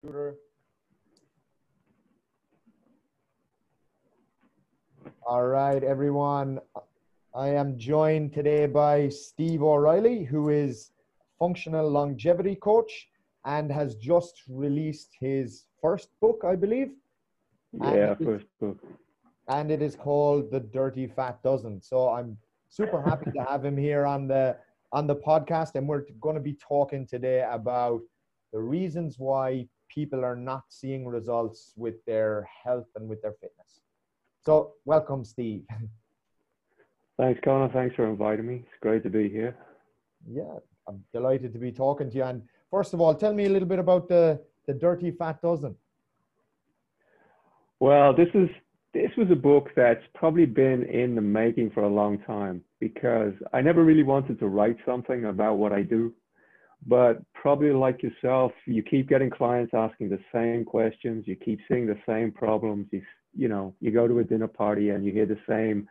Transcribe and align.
computer. 0.00 0.36
All 5.26 5.46
right, 5.46 5.82
everyone. 5.82 6.60
I 7.34 7.48
am 7.48 7.78
joined 7.78 8.32
today 8.32 8.66
by 8.66 9.08
Steve 9.08 9.62
O'Reilly, 9.62 10.24
who 10.24 10.50
is 10.50 10.92
functional 11.38 11.90
longevity 11.90 12.54
coach 12.54 13.08
and 13.44 13.70
has 13.70 13.96
just 13.96 14.42
released 14.48 15.16
his 15.18 15.64
first 15.80 16.08
book, 16.20 16.42
I 16.44 16.54
believe. 16.54 16.92
Yeah, 17.72 18.14
first 18.14 18.46
book. 18.60 18.78
And 19.48 19.70
it 19.70 19.82
is 19.82 19.96
called 19.96 20.50
The 20.50 20.60
Dirty 20.60 21.06
Fat 21.06 21.42
Dozen. 21.42 21.82
So 21.82 22.10
I'm 22.10 22.36
super 22.68 23.02
happy 23.02 23.30
to 23.32 23.44
have 23.44 23.64
him 23.64 23.76
here 23.76 24.06
on 24.06 24.28
the 24.28 24.56
on 24.92 25.06
the 25.06 25.16
podcast 25.16 25.74
and 25.74 25.86
we're 25.86 26.04
going 26.18 26.34
to 26.34 26.40
be 26.40 26.54
talking 26.54 27.06
today 27.06 27.46
about 27.50 28.00
the 28.54 28.58
reasons 28.58 29.16
why 29.18 29.68
people 29.88 30.24
are 30.24 30.36
not 30.36 30.64
seeing 30.68 31.06
results 31.06 31.72
with 31.76 32.04
their 32.04 32.48
health 32.64 32.86
and 32.96 33.08
with 33.08 33.20
their 33.22 33.32
fitness. 33.32 33.80
So, 34.44 34.72
welcome, 34.84 35.24
Steve. 35.24 35.64
Thanks, 37.18 37.40
Connor. 37.44 37.68
Thanks 37.72 37.96
for 37.96 38.08
inviting 38.08 38.46
me. 38.46 38.54
It's 38.56 38.80
great 38.80 39.02
to 39.02 39.10
be 39.10 39.28
here. 39.28 39.56
Yeah, 40.26 40.58
I'm 40.86 41.02
delighted 41.12 41.52
to 41.52 41.58
be 41.58 41.72
talking 41.72 42.10
to 42.10 42.16
you. 42.16 42.24
And 42.24 42.42
first 42.70 42.94
of 42.94 43.00
all, 43.00 43.14
tell 43.14 43.34
me 43.34 43.46
a 43.46 43.48
little 43.48 43.68
bit 43.68 43.78
about 43.78 44.08
the 44.08 44.40
the 44.66 44.74
Dirty 44.74 45.10
Fat 45.10 45.40
Dozen. 45.42 45.74
Well, 47.80 48.14
this 48.14 48.28
is 48.34 48.48
this 48.94 49.10
was 49.16 49.28
a 49.30 49.36
book 49.36 49.70
that's 49.76 50.04
probably 50.14 50.46
been 50.46 50.84
in 50.84 51.14
the 51.14 51.20
making 51.20 51.70
for 51.70 51.82
a 51.82 51.88
long 51.88 52.18
time 52.20 52.62
because 52.80 53.32
I 53.52 53.60
never 53.60 53.84
really 53.84 54.02
wanted 54.02 54.38
to 54.38 54.46
write 54.46 54.76
something 54.86 55.26
about 55.26 55.58
what 55.58 55.72
I 55.72 55.82
do. 55.82 56.14
But 56.86 57.20
probably 57.34 57.72
like 57.72 58.02
yourself, 58.02 58.52
you 58.66 58.82
keep 58.82 59.08
getting 59.08 59.30
clients 59.30 59.74
asking 59.74 60.10
the 60.10 60.20
same 60.32 60.64
questions, 60.64 61.24
you 61.26 61.36
keep 61.36 61.60
seeing 61.68 61.86
the 61.86 61.98
same 62.06 62.30
problems. 62.32 62.86
You, 62.90 63.02
you 63.36 63.48
know, 63.48 63.74
you 63.80 63.90
go 63.90 64.06
to 64.06 64.20
a 64.20 64.24
dinner 64.24 64.48
party 64.48 64.90
and 64.90 65.04
you 65.04 65.12
hear 65.12 65.26
the 65.26 65.38
same 65.48 65.88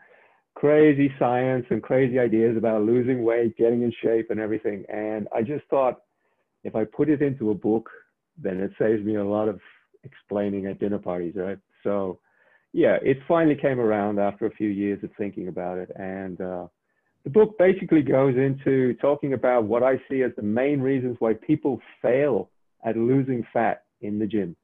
crazy 0.55 1.13
science 1.19 1.65
and 1.69 1.83
crazy 1.83 2.17
ideas 2.17 2.57
about 2.57 2.81
losing 2.81 3.23
weight, 3.23 3.55
getting 3.57 3.83
in 3.83 3.93
shape, 4.01 4.31
and 4.31 4.39
everything. 4.39 4.83
And 4.89 5.27
I 5.35 5.43
just 5.43 5.65
thought 5.69 5.99
if 6.63 6.75
I 6.75 6.83
put 6.83 7.09
it 7.09 7.21
into 7.21 7.51
a 7.51 7.55
book, 7.55 7.89
then 8.41 8.59
it 8.59 8.71
saves 8.79 9.03
me 9.05 9.15
a 9.15 9.23
lot 9.23 9.49
of 9.49 9.59
explaining 10.03 10.65
at 10.65 10.79
dinner 10.79 10.97
parties, 10.97 11.33
right? 11.35 11.59
So, 11.83 12.19
yeah, 12.73 12.97
it 13.03 13.17
finally 13.27 13.55
came 13.55 13.79
around 13.79 14.19
after 14.19 14.47
a 14.47 14.51
few 14.51 14.69
years 14.69 15.03
of 15.03 15.11
thinking 15.17 15.47
about 15.47 15.77
it. 15.77 15.91
And 15.95 16.41
uh, 16.41 16.67
the 17.27 17.33
book 17.33 17.57
basically 17.57 18.01
goes 18.01 18.37
into 18.37 18.93
talking 19.01 19.33
about 19.33 19.65
what 19.65 19.83
I 19.83 19.99
see 20.09 20.23
as 20.23 20.31
the 20.37 20.43
main 20.43 20.79
reasons 20.79 21.17
why 21.19 21.33
people 21.33 21.81
fail 22.01 22.49
at 22.85 22.95
losing 22.95 23.45
fat 23.51 23.83
in 23.99 24.17
the 24.17 24.25
gym. 24.25 24.55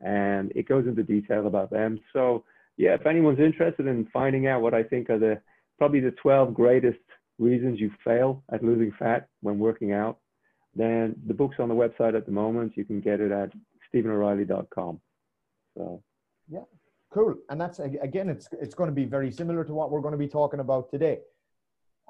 And 0.00 0.50
it 0.56 0.66
goes 0.66 0.86
into 0.86 1.02
detail 1.02 1.46
about 1.46 1.70
them. 1.70 2.00
So, 2.14 2.42
yeah, 2.78 2.94
if 2.94 3.04
anyone's 3.04 3.38
interested 3.38 3.86
in 3.86 4.08
finding 4.14 4.46
out 4.46 4.62
what 4.62 4.72
I 4.72 4.82
think 4.82 5.10
are 5.10 5.18
the 5.18 5.42
probably 5.76 6.00
the 6.00 6.12
12 6.12 6.54
greatest 6.54 7.00
reasons 7.38 7.78
you 7.78 7.90
fail 8.02 8.42
at 8.50 8.64
losing 8.64 8.90
fat 8.98 9.28
when 9.42 9.58
working 9.58 9.92
out, 9.92 10.16
then 10.74 11.16
the 11.26 11.34
book's 11.34 11.56
on 11.58 11.68
the 11.68 11.74
website 11.74 12.16
at 12.16 12.24
the 12.24 12.32
moment. 12.32 12.78
You 12.78 12.86
can 12.86 13.02
get 13.02 13.20
it 13.20 13.30
at 13.30 13.52
stephenoreilly.com. 13.92 15.00
So, 15.76 16.02
yeah, 16.48 16.64
cool. 17.12 17.34
And 17.50 17.60
that's 17.60 17.78
again, 17.78 18.30
it's 18.30 18.48
it's 18.52 18.74
going 18.74 18.88
to 18.88 18.96
be 18.96 19.04
very 19.04 19.30
similar 19.30 19.64
to 19.64 19.74
what 19.74 19.90
we're 19.90 20.00
going 20.00 20.12
to 20.12 20.18
be 20.18 20.28
talking 20.28 20.60
about 20.60 20.90
today. 20.90 21.18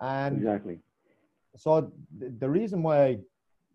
And 0.01 0.37
exactly. 0.39 0.79
So 1.57 1.93
the 2.39 2.49
reason 2.49 2.83
why 2.83 3.19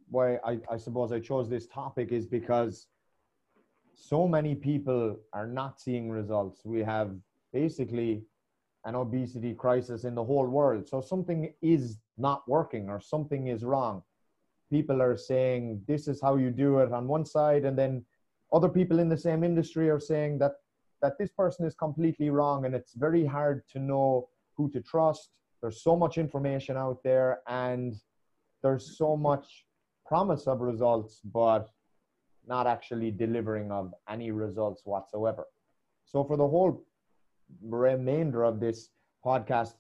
why 0.10 0.36
I, 0.46 0.60
I 0.70 0.78
suppose 0.78 1.12
I 1.12 1.20
chose 1.20 1.50
this 1.50 1.68
topic 1.68 2.12
is 2.12 2.26
because 2.28 2.88
so 3.96 4.28
many 4.28 4.54
people 4.56 5.18
are 5.34 5.48
not 5.48 5.80
seeing 5.80 6.10
results. 6.10 6.62
We 6.66 6.82
have 6.82 7.12
basically 7.52 8.24
an 8.86 8.96
obesity 8.96 9.54
crisis 9.54 10.04
in 10.04 10.14
the 10.14 10.24
whole 10.24 10.48
world. 10.48 10.88
So 10.88 11.02
something 11.02 11.54
is 11.62 11.98
not 12.18 12.48
working 12.48 12.90
or 12.90 13.00
something 13.00 13.48
is 13.48 13.64
wrong. 13.64 14.04
People 14.70 15.02
are 15.02 15.18
saying 15.18 15.82
this 15.88 16.08
is 16.08 16.22
how 16.22 16.36
you 16.36 16.52
do 16.52 16.80
it 16.80 16.92
on 16.92 17.08
one 17.08 17.26
side, 17.26 17.66
and 17.66 17.78
then 17.78 18.04
other 18.52 18.70
people 18.70 19.00
in 19.00 19.10
the 19.10 19.18
same 19.18 19.44
industry 19.44 19.90
are 19.90 20.00
saying 20.00 20.40
that 20.40 20.54
that 21.02 21.18
this 21.18 21.32
person 21.32 21.66
is 21.66 21.76
completely 21.76 22.30
wrong, 22.30 22.66
and 22.66 22.74
it's 22.74 22.94
very 22.94 23.26
hard 23.26 23.68
to 23.70 23.80
know 23.80 24.30
who 24.56 24.70
to 24.72 24.82
trust 24.82 25.32
there's 25.64 25.82
so 25.82 25.96
much 25.96 26.18
information 26.18 26.76
out 26.76 27.02
there 27.06 27.40
and 27.48 27.96
there's 28.62 28.98
so 28.98 29.16
much 29.16 29.66
promise 30.06 30.46
of 30.46 30.60
results 30.60 31.22
but 31.34 31.70
not 32.46 32.68
actually 32.68 33.10
delivering 33.12 33.72
of 33.72 33.94
any 34.10 34.30
results 34.32 34.82
whatsoever. 34.84 35.46
So 36.04 36.26
for 36.26 36.36
the 36.36 36.46
whole 36.46 36.86
remainder 37.64 38.44
of 38.44 38.60
this 38.60 38.90
podcast 39.26 39.76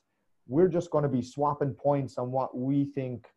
we're 0.47 0.69
just 0.69 0.89
going 0.89 1.03
to 1.03 1.09
be 1.09 1.21
swapping 1.21 1.73
points 1.73 2.17
on 2.17 2.31
what 2.31 2.57
we 2.57 2.85
think 2.85 3.27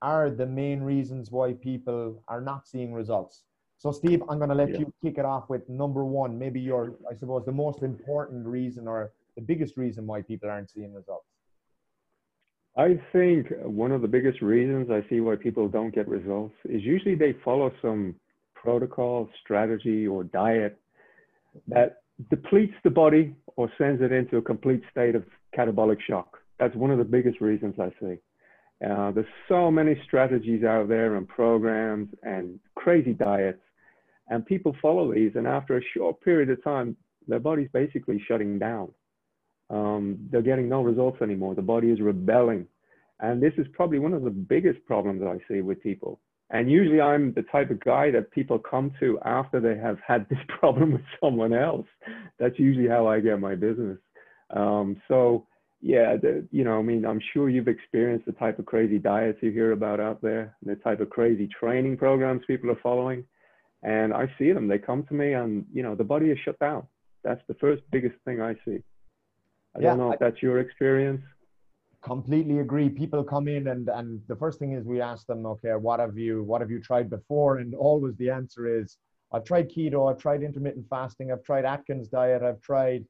are 0.00 0.30
the 0.30 0.46
main 0.46 0.80
reasons 0.80 1.32
why 1.32 1.54
people 1.54 2.22
are 2.28 2.40
not 2.40 2.68
seeing 2.68 2.92
results. 2.92 3.42
So 3.78 3.90
steve 3.90 4.22
i'm 4.28 4.38
going 4.38 4.48
to 4.48 4.54
let 4.54 4.70
yeah. 4.70 4.78
you 4.78 4.92
kick 5.02 5.18
it 5.18 5.24
off 5.24 5.50
with 5.50 5.68
number 5.68 6.04
one 6.04 6.38
maybe 6.38 6.60
your 6.60 6.94
i 7.10 7.14
suppose 7.14 7.44
the 7.44 7.52
most 7.52 7.82
important 7.82 8.46
reason 8.46 8.86
or 8.86 9.12
the 9.36 9.42
biggest 9.42 9.76
reason 9.76 10.06
why 10.06 10.22
people 10.22 10.48
aren't 10.48 10.70
seeing 10.70 10.94
results 10.94 11.33
I 12.76 13.00
think 13.12 13.48
one 13.62 13.92
of 13.92 14.02
the 14.02 14.08
biggest 14.08 14.42
reasons 14.42 14.90
I 14.90 15.08
see 15.08 15.20
why 15.20 15.36
people 15.36 15.68
don't 15.68 15.94
get 15.94 16.08
results 16.08 16.54
is 16.64 16.82
usually 16.82 17.14
they 17.14 17.34
follow 17.44 17.72
some 17.80 18.16
protocol, 18.54 19.28
strategy, 19.42 20.08
or 20.08 20.24
diet 20.24 20.76
that 21.68 22.02
depletes 22.30 22.74
the 22.82 22.90
body 22.90 23.36
or 23.56 23.70
sends 23.78 24.02
it 24.02 24.10
into 24.10 24.38
a 24.38 24.42
complete 24.42 24.82
state 24.90 25.14
of 25.14 25.24
catabolic 25.56 25.98
shock. 26.00 26.38
That's 26.58 26.74
one 26.74 26.90
of 26.90 26.98
the 26.98 27.04
biggest 27.04 27.40
reasons 27.40 27.76
I 27.78 27.90
see. 28.00 28.16
Uh, 28.84 29.12
there's 29.12 29.26
so 29.48 29.70
many 29.70 30.00
strategies 30.04 30.64
out 30.64 30.88
there 30.88 31.14
and 31.14 31.28
programs 31.28 32.08
and 32.24 32.58
crazy 32.74 33.12
diets, 33.12 33.62
and 34.28 34.44
people 34.44 34.74
follow 34.82 35.14
these, 35.14 35.32
and 35.36 35.46
after 35.46 35.76
a 35.76 35.82
short 35.96 36.20
period 36.22 36.50
of 36.50 36.62
time, 36.64 36.96
their 37.28 37.38
body's 37.38 37.68
basically 37.72 38.22
shutting 38.26 38.58
down 38.58 38.90
um, 39.70 40.18
they're 40.30 40.42
getting 40.42 40.68
no 40.68 40.82
results 40.82 41.22
anymore. 41.22 41.54
The 41.54 41.62
body 41.62 41.90
is 41.90 42.00
rebelling. 42.00 42.66
And 43.20 43.42
this 43.42 43.52
is 43.58 43.66
probably 43.72 43.98
one 43.98 44.12
of 44.12 44.22
the 44.22 44.30
biggest 44.30 44.84
problems 44.86 45.22
I 45.22 45.38
see 45.48 45.60
with 45.60 45.82
people. 45.82 46.20
And 46.50 46.70
usually 46.70 47.00
I'm 47.00 47.32
the 47.32 47.42
type 47.42 47.70
of 47.70 47.80
guy 47.80 48.10
that 48.10 48.30
people 48.30 48.58
come 48.58 48.92
to 49.00 49.18
after 49.24 49.60
they 49.60 49.76
have 49.76 49.98
had 50.06 50.28
this 50.28 50.38
problem 50.60 50.92
with 50.92 51.02
someone 51.20 51.52
else. 51.52 51.86
That's 52.38 52.58
usually 52.58 52.88
how 52.88 53.06
I 53.06 53.20
get 53.20 53.40
my 53.40 53.54
business. 53.54 53.98
Um, 54.50 55.00
so 55.08 55.46
yeah, 55.80 56.16
the, 56.16 56.46
you 56.50 56.64
know, 56.64 56.78
I 56.78 56.82
mean, 56.82 57.04
I'm 57.04 57.20
sure 57.32 57.50
you've 57.50 57.68
experienced 57.68 58.26
the 58.26 58.32
type 58.32 58.58
of 58.58 58.66
crazy 58.66 58.98
diets 58.98 59.38
you 59.42 59.50
hear 59.50 59.72
about 59.72 60.00
out 60.00 60.22
there, 60.22 60.56
the 60.64 60.76
type 60.76 61.00
of 61.00 61.10
crazy 61.10 61.48
training 61.60 61.96
programs 61.96 62.42
people 62.46 62.70
are 62.70 62.80
following. 62.82 63.24
And 63.82 64.14
I 64.14 64.32
see 64.38 64.50
them, 64.52 64.66
they 64.66 64.78
come 64.78 65.04
to 65.04 65.14
me 65.14 65.34
and, 65.34 65.66
you 65.72 65.82
know, 65.82 65.94
the 65.94 66.04
body 66.04 66.30
is 66.30 66.38
shut 66.42 66.58
down. 66.58 66.86
That's 67.22 67.42
the 67.48 67.54
first 67.54 67.82
biggest 67.90 68.14
thing 68.24 68.40
I 68.40 68.54
see. 68.64 68.82
I 69.76 69.80
yeah, 69.80 69.88
don't 69.90 69.98
know 69.98 70.12
if 70.12 70.22
I, 70.22 70.28
that's 70.28 70.42
your 70.42 70.58
experience. 70.58 71.22
Completely 72.02 72.58
agree. 72.58 72.88
People 72.88 73.24
come 73.24 73.48
in 73.48 73.68
and 73.68 73.88
and 73.88 74.20
the 74.28 74.36
first 74.36 74.58
thing 74.58 74.72
is 74.72 74.84
we 74.84 75.00
ask 75.00 75.26
them, 75.26 75.46
okay, 75.46 75.70
what 75.70 76.00
have 76.00 76.18
you 76.18 76.42
what 76.44 76.60
have 76.60 76.70
you 76.70 76.80
tried 76.80 77.08
before? 77.10 77.58
And 77.58 77.74
always 77.74 78.16
the 78.16 78.30
answer 78.30 78.66
is, 78.66 78.98
I've 79.32 79.44
tried 79.44 79.70
keto, 79.70 80.10
I've 80.10 80.18
tried 80.18 80.42
intermittent 80.42 80.86
fasting, 80.88 81.32
I've 81.32 81.42
tried 81.42 81.64
Atkins 81.64 82.08
diet, 82.08 82.42
I've 82.42 82.60
tried 82.60 83.04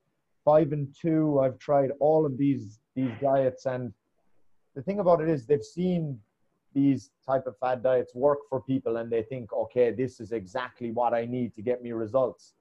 five 0.45 0.73
and 0.73 0.95
two, 1.01 1.41
I've 1.41 1.59
tried 1.59 1.91
all 2.01 2.25
of 2.25 2.39
these 2.39 2.79
these 2.95 3.11
diets. 3.21 3.67
And 3.67 3.93
the 4.75 4.83
thing 4.83 5.01
about 5.01 5.21
it 5.21 5.29
is 5.29 5.47
they've 5.47 5.63
seen 5.63 6.21
these 6.73 7.11
type 7.25 7.47
of 7.47 7.57
fad 7.59 7.83
diets 7.83 8.15
work 8.15 8.39
for 8.49 8.61
people 8.61 8.97
and 8.97 9.11
they 9.11 9.23
think, 9.23 9.53
okay, 9.53 9.93
this 9.93 10.21
is 10.21 10.33
exactly 10.33 10.91
what 10.91 11.15
I 11.15 11.25
need 11.25 11.55
to 11.55 11.63
get 11.63 11.83
me 11.83 11.93
results. 11.93 12.55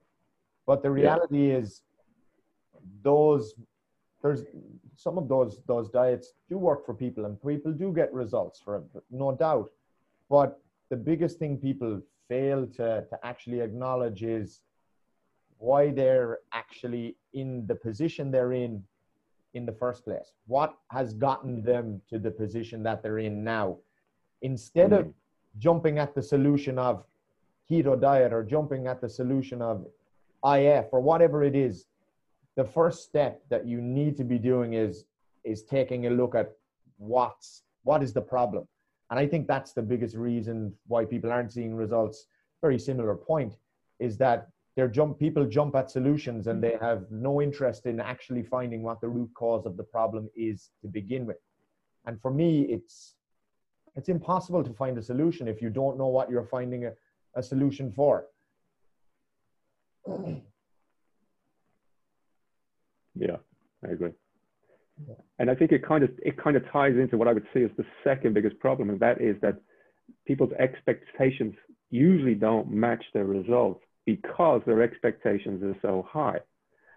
But 0.66 0.84
the 0.84 0.92
reality 0.92 1.50
yeah. 1.50 1.58
is 1.58 1.82
those 3.02 3.56
there's 4.24 4.44
some 4.96 5.18
of 5.18 5.28
those 5.28 5.60
those 5.68 5.90
diets 5.90 6.34
do 6.50 6.58
work 6.58 6.86
for 6.86 6.94
people 6.94 7.26
and 7.26 7.40
people 7.42 7.74
do 7.74 7.92
get 7.94 8.12
results 8.14 8.60
for 8.64 8.78
it, 8.78 8.84
no 9.12 9.36
doubt. 9.36 9.70
But 10.30 10.60
the 10.90 10.96
biggest 10.96 11.38
thing 11.38 11.58
people 11.58 12.02
fail 12.30 12.66
to, 12.78 13.06
to 13.10 13.20
actually 13.24 13.60
acknowledge 13.60 14.24
is 14.24 14.62
why 15.58 15.92
they're 15.92 16.40
actually 16.54 17.16
in 17.34 17.66
the 17.68 17.76
position 17.76 18.32
they're 18.32 18.54
in 18.54 18.84
in 19.54 19.66
the 19.66 19.72
first 19.72 20.04
place. 20.04 20.32
What 20.48 20.76
has 20.90 21.14
gotten 21.14 21.62
them 21.62 22.02
to 22.10 22.18
the 22.18 22.32
position 22.32 22.82
that 22.84 23.04
they're 23.04 23.20
in 23.20 23.44
now? 23.44 23.78
Instead 24.42 24.92
mm-hmm. 24.92 25.10
of 25.10 25.14
jumping 25.60 26.00
at 26.00 26.16
the 26.16 26.22
solution 26.22 26.80
of 26.80 27.04
keto 27.70 28.00
diet 28.00 28.34
or 28.34 28.44
jumping 28.44 28.88
at 28.88 29.00
the 29.00 29.10
solution 29.10 29.62
of 29.62 29.86
IF 30.46 30.86
or 30.92 31.02
whatever 31.02 31.44
it 31.44 31.56
is, 31.56 31.86
the 32.56 32.66
first 32.66 33.04
step 33.04 33.42
that 33.50 33.68
you 33.68 33.82
need 33.82 34.16
to 34.18 34.24
be 34.24 34.38
doing 34.38 34.74
is 34.74 35.06
is 35.44 35.64
taking 35.64 36.08
a 36.08 36.10
look 36.10 36.36
at 36.36 36.52
what's 36.98 37.64
what 37.84 38.04
is 38.04 38.14
the 38.14 38.22
problem. 38.22 38.68
And 39.10 39.20
i 39.20 39.28
think 39.28 39.48
that's 39.48 39.74
the 39.74 39.82
biggest 39.82 40.16
reason 40.16 40.74
why 40.88 41.06
people 41.06 41.32
aren't 41.32 41.54
seeing 41.54 41.76
results. 41.76 42.28
Very 42.62 42.80
similar 42.80 43.16
point 43.16 43.58
is 44.00 44.18
that 44.18 44.50
they're 44.76 44.88
jump 44.88 45.20
people 45.20 45.46
jump 45.46 45.76
at 45.76 45.92
solutions 45.92 46.48
and 46.48 46.64
they 46.64 46.78
have 46.80 47.06
no 47.12 47.42
interest 47.42 47.86
in 47.86 48.00
actually 48.00 48.44
finding 48.44 48.82
what 48.84 49.02
the 49.02 49.10
root 49.10 49.30
cause 49.36 49.66
of 49.66 49.78
the 49.78 49.84
problem 49.84 50.30
is 50.36 50.72
to 50.82 50.88
begin 50.88 51.26
with. 51.26 51.42
And 52.06 52.22
for 52.22 52.32
me 52.32 52.62
it's 52.64 53.16
it's 53.96 54.10
impossible 54.10 54.64
to 54.64 54.74
find 54.74 54.98
a 54.98 55.02
solution 55.02 55.48
if 55.48 55.62
you 55.62 55.70
don't 55.70 55.98
know 55.98 56.08
what 56.08 56.30
you're 56.30 56.46
finding 56.58 56.86
a, 56.86 56.92
a 57.36 57.44
solution 57.44 57.92
for 57.92 58.26
yeah 63.16 63.38
i 63.88 63.92
agree 63.92 64.12
and 65.40 65.50
i 65.50 65.56
think 65.56 65.72
it 65.72 65.86
kind 65.86 66.04
of 66.04 66.12
it 66.24 66.42
kind 66.42 66.56
of 66.56 66.64
ties 66.72 66.96
into 66.96 67.18
what 67.18 67.28
i 67.28 67.34
would 67.34 67.46
say 67.54 67.62
is 67.62 67.72
the 67.78 67.86
second 68.04 68.34
biggest 68.34 68.58
problem 68.60 68.90
and 68.90 69.00
that 69.00 69.22
is 69.22 69.36
that 69.42 69.58
people's 70.26 70.54
expectations 70.60 71.56
usually 71.90 72.36
don't 72.36 72.70
match 72.72 73.04
their 73.14 73.26
results 73.26 73.82
because 74.06 74.62
their 74.66 74.82
expectations 74.82 75.64
are 75.64 75.78
so 75.82 76.06
high. 76.10 76.40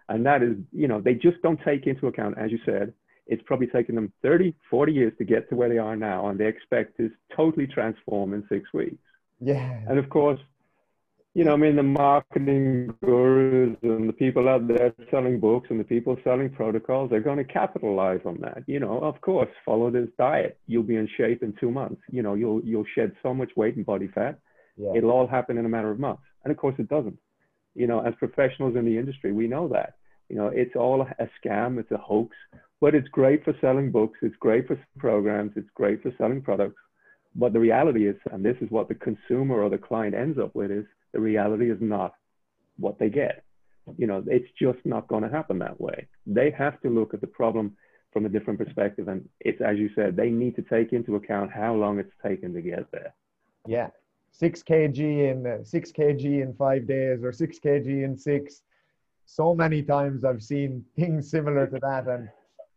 And 0.09 0.25
that 0.25 0.41
is, 0.41 0.55
you 0.71 0.87
know, 0.87 1.01
they 1.01 1.13
just 1.13 1.41
don't 1.43 1.59
take 1.63 1.85
into 1.85 2.07
account, 2.07 2.37
as 2.37 2.51
you 2.51 2.59
said, 2.65 2.93
it's 3.27 3.43
probably 3.45 3.67
taken 3.67 3.93
them 3.95 4.11
30, 4.21 4.55
40 4.69 4.93
years 4.93 5.13
to 5.17 5.25
get 5.25 5.49
to 5.49 5.55
where 5.55 5.67
they 5.67 5.77
are 5.77 5.97
now, 5.97 6.29
and 6.29 6.39
they 6.39 6.47
expect 6.47 6.95
to 6.97 7.11
totally 7.35 7.67
transform 7.67 8.33
in 8.33 8.45
six 8.47 8.71
weeks. 8.73 8.95
Yeah. 9.41 9.81
And 9.87 9.99
of 9.99 10.09
course, 10.09 10.39
you 11.37 11.43
know, 11.43 11.53
I 11.53 11.57
mean, 11.57 11.75
the 11.75 11.83
marketing 11.83 12.95
gurus 13.03 13.77
and 13.83 14.09
the 14.09 14.13
people 14.13 14.49
out 14.49 14.67
there 14.67 14.91
selling 15.11 15.39
books 15.39 15.67
and 15.69 15.79
the 15.79 15.83
people 15.83 16.17
selling 16.23 16.49
protocols, 16.49 17.11
they're 17.11 17.19
going 17.21 17.37
to 17.37 17.43
capitalize 17.43 18.21
on 18.25 18.39
that. 18.41 18.63
You 18.65 18.79
know, 18.79 18.97
of 18.97 19.21
course, 19.21 19.47
follow 19.63 19.91
this 19.91 20.09
diet. 20.17 20.57
You'll 20.65 20.81
be 20.81 20.95
in 20.95 21.07
shape 21.15 21.43
in 21.43 21.53
two 21.59 21.69
months. 21.69 22.01
You 22.11 22.23
know, 22.23 22.33
you'll 22.33 22.61
you'll 22.65 22.87
shed 22.95 23.11
so 23.21 23.35
much 23.35 23.51
weight 23.55 23.75
and 23.75 23.85
body 23.85 24.07
fat. 24.15 24.39
Yeah. 24.77 24.93
It'll 24.95 25.11
all 25.11 25.27
happen 25.27 25.59
in 25.59 25.65
a 25.67 25.69
matter 25.69 25.91
of 25.91 25.99
months. 25.99 26.23
And 26.43 26.49
of 26.49 26.57
course, 26.57 26.73
it 26.79 26.89
doesn't. 26.89 27.19
You 27.75 27.85
know, 27.85 27.99
as 27.99 28.15
professionals 28.17 28.75
in 28.75 28.85
the 28.85 28.97
industry, 28.97 29.31
we 29.31 29.47
know 29.47 29.67
that. 29.67 29.93
You 30.29 30.37
know, 30.37 30.47
it's 30.47 30.75
all 30.75 31.03
a 31.03 31.29
scam, 31.39 31.79
it's 31.79 31.91
a 31.91 31.97
hoax, 31.97 32.35
but 32.81 32.95
it's 32.95 33.07
great 33.09 33.43
for 33.45 33.53
selling 33.61 33.91
books, 33.91 34.17
it's 34.23 34.35
great 34.39 34.65
for 34.65 34.79
programs, 34.97 35.51
it's 35.55 35.69
great 35.75 36.01
for 36.01 36.11
selling 36.17 36.41
products. 36.41 36.81
But 37.35 37.53
the 37.53 37.59
reality 37.59 38.07
is, 38.07 38.15
and 38.31 38.43
this 38.43 38.57
is 38.59 38.71
what 38.71 38.87
the 38.87 38.95
consumer 38.95 39.61
or 39.61 39.69
the 39.69 39.77
client 39.77 40.15
ends 40.15 40.39
up 40.39 40.55
with, 40.55 40.71
is 40.71 40.85
the 41.13 41.19
reality 41.19 41.69
is 41.71 41.77
not 41.81 42.13
what 42.77 42.99
they 42.99 43.09
get. 43.09 43.43
You 43.97 44.07
know, 44.07 44.23
it's 44.27 44.49
just 44.59 44.79
not 44.85 45.07
going 45.07 45.23
to 45.23 45.29
happen 45.29 45.59
that 45.59 45.79
way. 45.79 46.07
They 46.25 46.51
have 46.51 46.81
to 46.81 46.89
look 46.89 47.13
at 47.13 47.21
the 47.21 47.27
problem 47.27 47.75
from 48.11 48.25
a 48.25 48.29
different 48.29 48.59
perspective. 48.59 49.07
And 49.07 49.27
it's, 49.39 49.61
as 49.61 49.77
you 49.77 49.89
said, 49.95 50.15
they 50.15 50.29
need 50.29 50.55
to 50.57 50.61
take 50.61 50.91
into 50.91 51.15
account 51.15 51.51
how 51.51 51.73
long 51.73 51.99
it's 51.99 52.13
taken 52.25 52.53
to 52.53 52.61
get 52.61 52.91
there. 52.91 53.13
Yeah, 53.67 53.89
six 54.31 54.63
kg 54.63 54.99
in 54.99 55.45
uh, 55.45 55.63
six 55.63 55.91
kg 55.91 56.23
in 56.41 56.53
five 56.53 56.87
days 56.87 57.23
or 57.23 57.31
six 57.31 57.59
kg 57.59 58.03
in 58.03 58.17
six. 58.17 58.61
So 59.25 59.53
many 59.53 59.83
times 59.83 60.23
I've 60.23 60.43
seen 60.43 60.85
things 60.95 61.29
similar 61.29 61.67
to 61.67 61.79
that, 61.81 62.07
and 62.07 62.29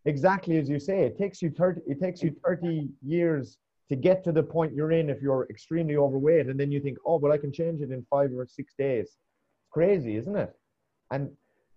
exactly 0.05 0.59
as 0.59 0.69
you 0.69 0.81
say, 0.81 1.05
it 1.05 1.19
takes 1.19 1.41
you 1.43 1.51
thirty. 1.51 1.81
It 1.87 2.01
takes 2.01 2.23
you 2.23 2.35
thirty 2.45 2.89
years 3.03 3.59
to 3.91 3.97
get 3.97 4.25
to 4.25 4.33
the 4.33 4.43
point 4.43 4.73
you're 4.73 4.93
in 4.93 5.11
if 5.11 5.21
you're 5.21 5.47
extremely 5.51 5.97
overweight, 5.97 6.47
and 6.47 6.59
then 6.59 6.71
you 6.73 6.81
think, 6.81 6.97
oh, 7.05 7.19
well, 7.19 7.33
I 7.33 7.39
can 7.39 7.53
change 7.53 7.83
it 7.83 7.91
in 7.91 8.07
five 8.09 8.31
or 8.33 8.47
six 8.47 8.73
days. 8.79 9.05
It's 9.05 9.17
crazy, 9.71 10.17
isn't 10.17 10.37
it? 10.37 10.55
And 11.11 11.31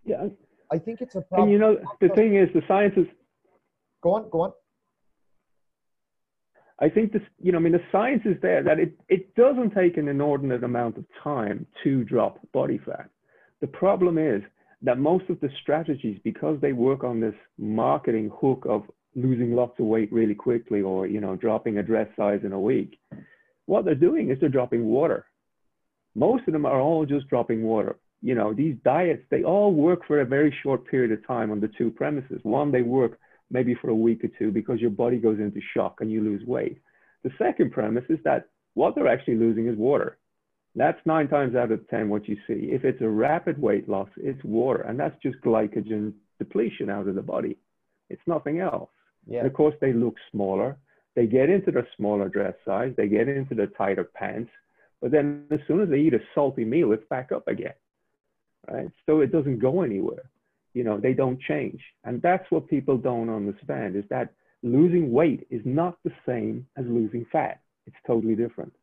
yeah, 0.05 0.27
I 0.71 0.77
think 0.77 1.01
it's 1.01 1.15
a 1.15 1.21
problem. 1.21 1.49
And 1.49 1.51
you 1.51 1.57
know, 1.57 1.77
the 1.99 2.09
thing 2.09 2.35
is, 2.35 2.47
the 2.53 2.61
science 2.67 2.93
is. 2.97 3.07
Go 4.03 4.15
on, 4.15 4.29
go 4.29 4.41
on. 4.41 4.51
I 6.79 6.89
think 6.89 7.13
this, 7.13 7.21
you 7.41 7.51
know, 7.51 7.59
I 7.59 7.61
mean, 7.61 7.71
the 7.71 7.83
science 7.91 8.23
is 8.25 8.35
there 8.41 8.61
that 8.63 8.79
it, 8.79 8.93
it 9.07 9.33
doesn't 9.35 9.71
take 9.71 9.95
an 9.95 10.09
inordinate 10.09 10.63
amount 10.63 10.97
of 10.97 11.05
time 11.23 11.65
to 11.83 12.03
drop 12.03 12.39
body 12.51 12.79
fat. 12.85 13.09
The 13.61 13.67
problem 13.67 14.17
is 14.17 14.41
that 14.81 14.97
most 14.99 15.29
of 15.29 15.39
the 15.39 15.49
strategies, 15.61 16.19
because 16.23 16.59
they 16.59 16.73
work 16.73 17.05
on 17.05 17.21
this 17.21 17.35
marketing 17.57 18.29
hook 18.41 18.65
of 18.67 18.83
losing 19.15 19.55
lots 19.55 19.79
of 19.79 19.85
weight 19.85 20.11
really 20.11 20.35
quickly 20.35 20.81
or, 20.81 21.07
you 21.07 21.21
know, 21.21 21.35
dropping 21.35 21.77
a 21.77 21.83
dress 21.83 22.07
size 22.15 22.41
in 22.43 22.51
a 22.51 22.59
week, 22.59 22.99
what 23.65 23.85
they're 23.85 23.95
doing 23.95 24.29
is 24.29 24.39
they're 24.39 24.49
dropping 24.49 24.85
water. 24.85 25.25
Most 26.15 26.47
of 26.47 26.53
them 26.53 26.65
are 26.65 26.81
all 26.81 27.05
just 27.05 27.27
dropping 27.27 27.63
water. 27.63 27.97
You 28.21 28.35
know, 28.35 28.53
these 28.53 28.75
diets, 28.85 29.23
they 29.29 29.43
all 29.43 29.73
work 29.73 30.07
for 30.07 30.21
a 30.21 30.25
very 30.25 30.55
short 30.63 30.87
period 30.87 31.11
of 31.11 31.25
time 31.27 31.51
on 31.51 31.59
the 31.59 31.71
two 31.77 31.91
premises. 31.91 32.39
One, 32.43 32.71
they 32.71 32.81
work 32.81 33.19
maybe 33.51 33.75
for 33.75 33.89
a 33.89 33.95
week 33.95 34.23
or 34.23 34.29
two 34.39 34.51
because 34.51 34.79
your 34.79 34.89
body 34.89 35.17
goes 35.17 35.39
into 35.39 35.59
shock 35.73 35.97
and 35.99 36.11
you 36.11 36.21
lose 36.21 36.45
weight. 36.45 36.79
The 37.23 37.31
second 37.37 37.71
premise 37.71 38.05
is 38.09 38.19
that 38.23 38.47
what 38.73 38.95
they're 38.95 39.07
actually 39.07 39.35
losing 39.35 39.67
is 39.67 39.77
water. 39.77 40.17
That's 40.75 40.99
nine 41.05 41.27
times 41.27 41.55
out 41.55 41.71
of 41.71 41.87
10 41.89 42.09
what 42.09 42.27
you 42.27 42.35
see. 42.47 42.69
If 42.71 42.83
it's 42.83 43.01
a 43.01 43.09
rapid 43.09 43.61
weight 43.61 43.87
loss, 43.87 44.09
it's 44.17 44.43
water, 44.43 44.81
and 44.81 44.99
that's 44.99 45.21
just 45.21 45.39
glycogen 45.41 46.13
depletion 46.39 46.89
out 46.89 47.07
of 47.07 47.15
the 47.15 47.21
body. 47.21 47.57
It's 48.09 48.21
nothing 48.25 48.59
else. 48.59 48.89
Yeah. 49.27 49.39
And 49.39 49.47
of 49.47 49.53
course, 49.53 49.75
they 49.81 49.93
look 49.93 50.15
smaller. 50.31 50.77
They 51.15 51.27
get 51.27 51.49
into 51.49 51.71
the 51.71 51.85
smaller 51.95 52.27
dress 52.27 52.55
size, 52.65 52.93
they 52.97 53.07
get 53.07 53.27
into 53.27 53.53
the 53.53 53.67
tighter 53.67 54.03
pants, 54.03 54.51
but 54.99 55.11
then 55.11 55.45
as 55.51 55.59
soon 55.67 55.81
as 55.81 55.89
they 55.89 55.99
eat 55.99 56.15
a 56.15 56.19
salty 56.33 56.65
meal, 56.65 56.91
it's 56.91 57.05
back 57.09 57.31
up 57.31 57.47
again. 57.47 57.75
Right? 58.67 58.89
So 59.05 59.21
it 59.21 59.31
doesn't 59.31 59.59
go 59.59 59.83
anywhere 59.83 60.31
you 60.73 60.83
know, 60.83 60.99
they 60.99 61.13
don't 61.13 61.39
change. 61.41 61.81
And 62.03 62.21
that's 62.21 62.49
what 62.49 62.67
people 62.67 62.97
don't 62.97 63.29
understand 63.29 63.95
is 63.95 64.03
that 64.09 64.33
losing 64.63 65.11
weight 65.11 65.45
is 65.49 65.61
not 65.65 65.97
the 66.03 66.11
same 66.25 66.65
as 66.77 66.85
losing 66.87 67.25
fat. 67.31 67.61
It's 67.85 67.95
totally 68.07 68.35
different. 68.35 68.73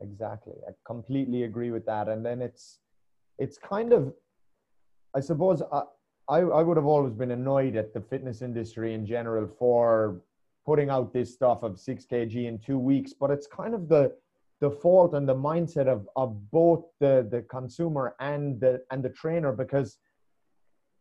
Exactly. 0.00 0.54
I 0.66 0.72
completely 0.86 1.44
agree 1.44 1.70
with 1.70 1.84
that. 1.86 2.08
And 2.08 2.24
then 2.24 2.40
it's, 2.40 2.78
it's 3.38 3.58
kind 3.58 3.92
of, 3.92 4.12
I 5.14 5.20
suppose 5.20 5.62
I, 5.72 5.82
I, 6.28 6.38
I 6.38 6.62
would 6.62 6.76
have 6.76 6.86
always 6.86 7.14
been 7.14 7.30
annoyed 7.30 7.76
at 7.76 7.94
the 7.94 8.00
fitness 8.00 8.42
industry 8.42 8.94
in 8.94 9.06
general 9.06 9.46
for 9.46 10.20
putting 10.64 10.90
out 10.90 11.12
this 11.12 11.32
stuff 11.32 11.62
of 11.62 11.78
6 11.78 12.06
kg 12.06 12.46
in 12.46 12.58
two 12.58 12.78
weeks, 12.78 13.12
but 13.12 13.30
it's 13.30 13.46
kind 13.46 13.74
of 13.74 13.88
the, 13.88 14.12
the 14.60 14.70
fault 14.70 15.14
and 15.14 15.28
the 15.28 15.34
mindset 15.34 15.86
of, 15.86 16.08
of 16.16 16.50
both 16.50 16.84
the, 16.98 17.28
the 17.30 17.42
consumer 17.42 18.16
and 18.18 18.60
the, 18.60 18.82
and 18.90 19.04
the 19.04 19.10
trainer 19.10 19.52
because 19.52 19.98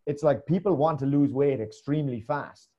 it's 0.06 0.22
like 0.22 0.46
people 0.46 0.76
want 0.76 1.00
to 1.00 1.08
lose 1.08 1.32
weight 1.32 1.60
extremely 1.60 2.22
fast. 2.22 2.70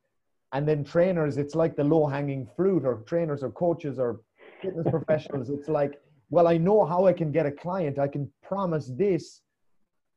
And 0.52 0.68
then 0.68 0.84
trainers, 0.84 1.38
it's 1.38 1.56
like 1.56 1.74
the 1.74 1.82
low 1.82 2.06
hanging 2.06 2.48
fruit, 2.56 2.84
or 2.84 3.02
trainers 3.06 3.42
or 3.42 3.50
coaches 3.50 3.98
or 3.98 4.20
fitness 4.62 4.86
professionals. 4.90 5.50
It's 5.50 5.68
like, 5.68 6.00
well, 6.30 6.46
I 6.46 6.56
know 6.56 6.84
how 6.84 7.06
I 7.06 7.12
can 7.12 7.32
get 7.32 7.46
a 7.46 7.50
client. 7.50 7.98
I 7.98 8.06
can 8.06 8.30
promise 8.42 8.92
this, 8.96 9.42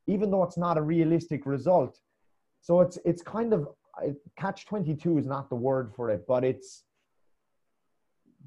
even 0.06 0.30
though 0.30 0.44
it's 0.44 0.56
not 0.56 0.78
a 0.78 0.82
realistic 0.82 1.46
result. 1.46 1.98
So 2.60 2.80
it's 2.80 2.98
it's 3.04 3.22
kind 3.22 3.52
of 3.52 3.68
catch 4.38 4.66
22 4.66 5.18
is 5.18 5.26
not 5.26 5.48
the 5.48 5.56
word 5.56 5.92
for 5.94 6.10
it, 6.10 6.24
but 6.26 6.44
it's 6.44 6.84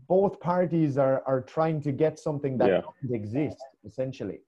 both 0.08 0.40
parties 0.40 0.98
are 0.98 1.24
are 1.26 1.42
trying 1.42 1.82
to 1.82 1.92
get 1.92 2.20
something 2.20 2.58
that 2.58 2.70
yeah. 2.70 2.82
doesn't 2.82 3.16
exist 3.16 3.64
essentially 3.86 4.40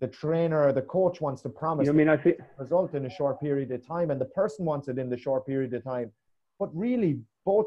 the 0.00 0.06
trainer 0.06 0.62
or 0.66 0.72
the 0.72 0.82
coach 0.82 1.20
wants 1.20 1.40
to 1.42 1.48
promise 1.48 1.86
you 1.86 1.92
know, 1.92 1.96
I 1.96 2.04
mean, 2.04 2.08
I 2.08 2.16
think 2.16 2.38
result 2.58 2.94
in 2.94 3.06
a 3.06 3.10
short 3.10 3.40
period 3.40 3.70
of 3.70 3.86
time, 3.86 4.10
and 4.10 4.20
the 4.20 4.26
person 4.26 4.64
wants 4.64 4.88
it 4.88 4.98
in 4.98 5.08
the 5.08 5.16
short 5.16 5.46
period 5.46 5.72
of 5.72 5.84
time. 5.84 6.12
But 6.58 6.74
really, 6.76 7.20
both 7.44 7.66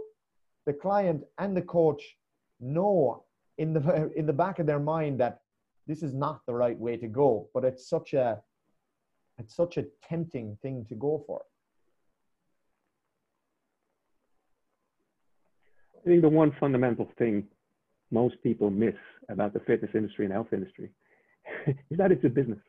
the 0.66 0.74
client 0.74 1.24
and 1.40 1.58
the 1.58 1.62
coach 1.62 2.04
know 2.60 3.24
in 3.58 3.74
the 3.74 4.12
in 4.16 4.26
the 4.26 4.34
back 4.34 4.60
of 4.60 4.68
their 4.68 4.80
mind 4.80 5.20
that 5.20 5.40
this 5.88 6.04
is 6.04 6.14
not 6.14 6.42
the 6.46 6.54
right 6.54 6.78
way 6.78 6.98
to 6.98 7.08
go. 7.08 7.50
But 7.54 7.66
it's 7.66 7.90
such 7.90 8.14
a 8.14 8.42
it's 9.40 9.56
such 9.56 9.78
a 9.78 9.86
tempting 10.08 10.58
thing 10.62 10.86
to 10.90 10.96
go 10.96 11.24
for. 11.26 11.42
I 15.98 16.08
think 16.08 16.22
the 16.22 16.30
one 16.30 16.56
fundamental 16.60 17.10
thing 17.18 17.46
most 18.12 18.36
people 18.42 18.70
miss 18.70 18.96
about 19.30 19.54
the 19.54 19.60
fitness 19.62 19.92
industry 19.94 20.26
and 20.26 20.34
health 20.34 20.54
industry 20.54 20.90
is 21.68 21.98
that 21.98 22.12
it's 22.12 22.24
a 22.24 22.30
business. 22.30 22.60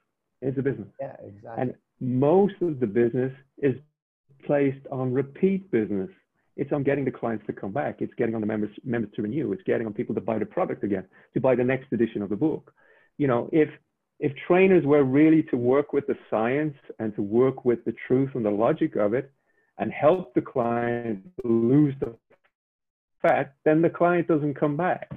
It's 0.42 0.58
a 0.58 0.62
business. 0.62 0.88
Yeah, 1.00 1.16
exactly. 1.24 1.62
And 1.62 1.74
most 2.00 2.54
of 2.60 2.80
the 2.80 2.86
business 2.86 3.32
is 3.58 3.74
placed 4.44 4.86
on 4.90 5.12
repeat 5.12 5.70
business. 5.70 6.10
It's 6.56 6.72
on 6.72 6.82
getting 6.82 7.04
the 7.04 7.10
clients 7.10 7.46
to 7.46 7.52
come 7.52 7.72
back. 7.72 7.96
It's 8.00 8.12
getting 8.14 8.34
on 8.34 8.40
the 8.40 8.46
members 8.46 8.70
members 8.84 9.10
to 9.16 9.22
renew. 9.22 9.52
It's 9.52 9.62
getting 9.62 9.86
on 9.86 9.92
people 9.92 10.14
to 10.14 10.20
buy 10.20 10.38
the 10.38 10.46
product 10.46 10.84
again, 10.84 11.04
to 11.34 11.40
buy 11.40 11.54
the 11.54 11.64
next 11.64 11.92
edition 11.92 12.22
of 12.22 12.28
the 12.28 12.36
book. 12.36 12.72
You 13.18 13.28
know, 13.28 13.48
if 13.52 13.68
if 14.20 14.32
trainers 14.46 14.84
were 14.84 15.02
really 15.02 15.42
to 15.44 15.56
work 15.56 15.94
with 15.94 16.06
the 16.06 16.16
science 16.28 16.76
and 16.98 17.14
to 17.16 17.22
work 17.22 17.64
with 17.64 17.82
the 17.86 17.94
truth 18.06 18.30
and 18.34 18.44
the 18.44 18.50
logic 18.50 18.94
of 18.96 19.14
it 19.14 19.32
and 19.78 19.90
help 19.90 20.34
the 20.34 20.42
client 20.42 21.26
lose 21.42 21.94
the 22.00 22.14
fat, 23.22 23.54
then 23.64 23.80
the 23.80 23.88
client 23.88 24.28
doesn't 24.28 24.54
come 24.54 24.76
back. 24.76 25.10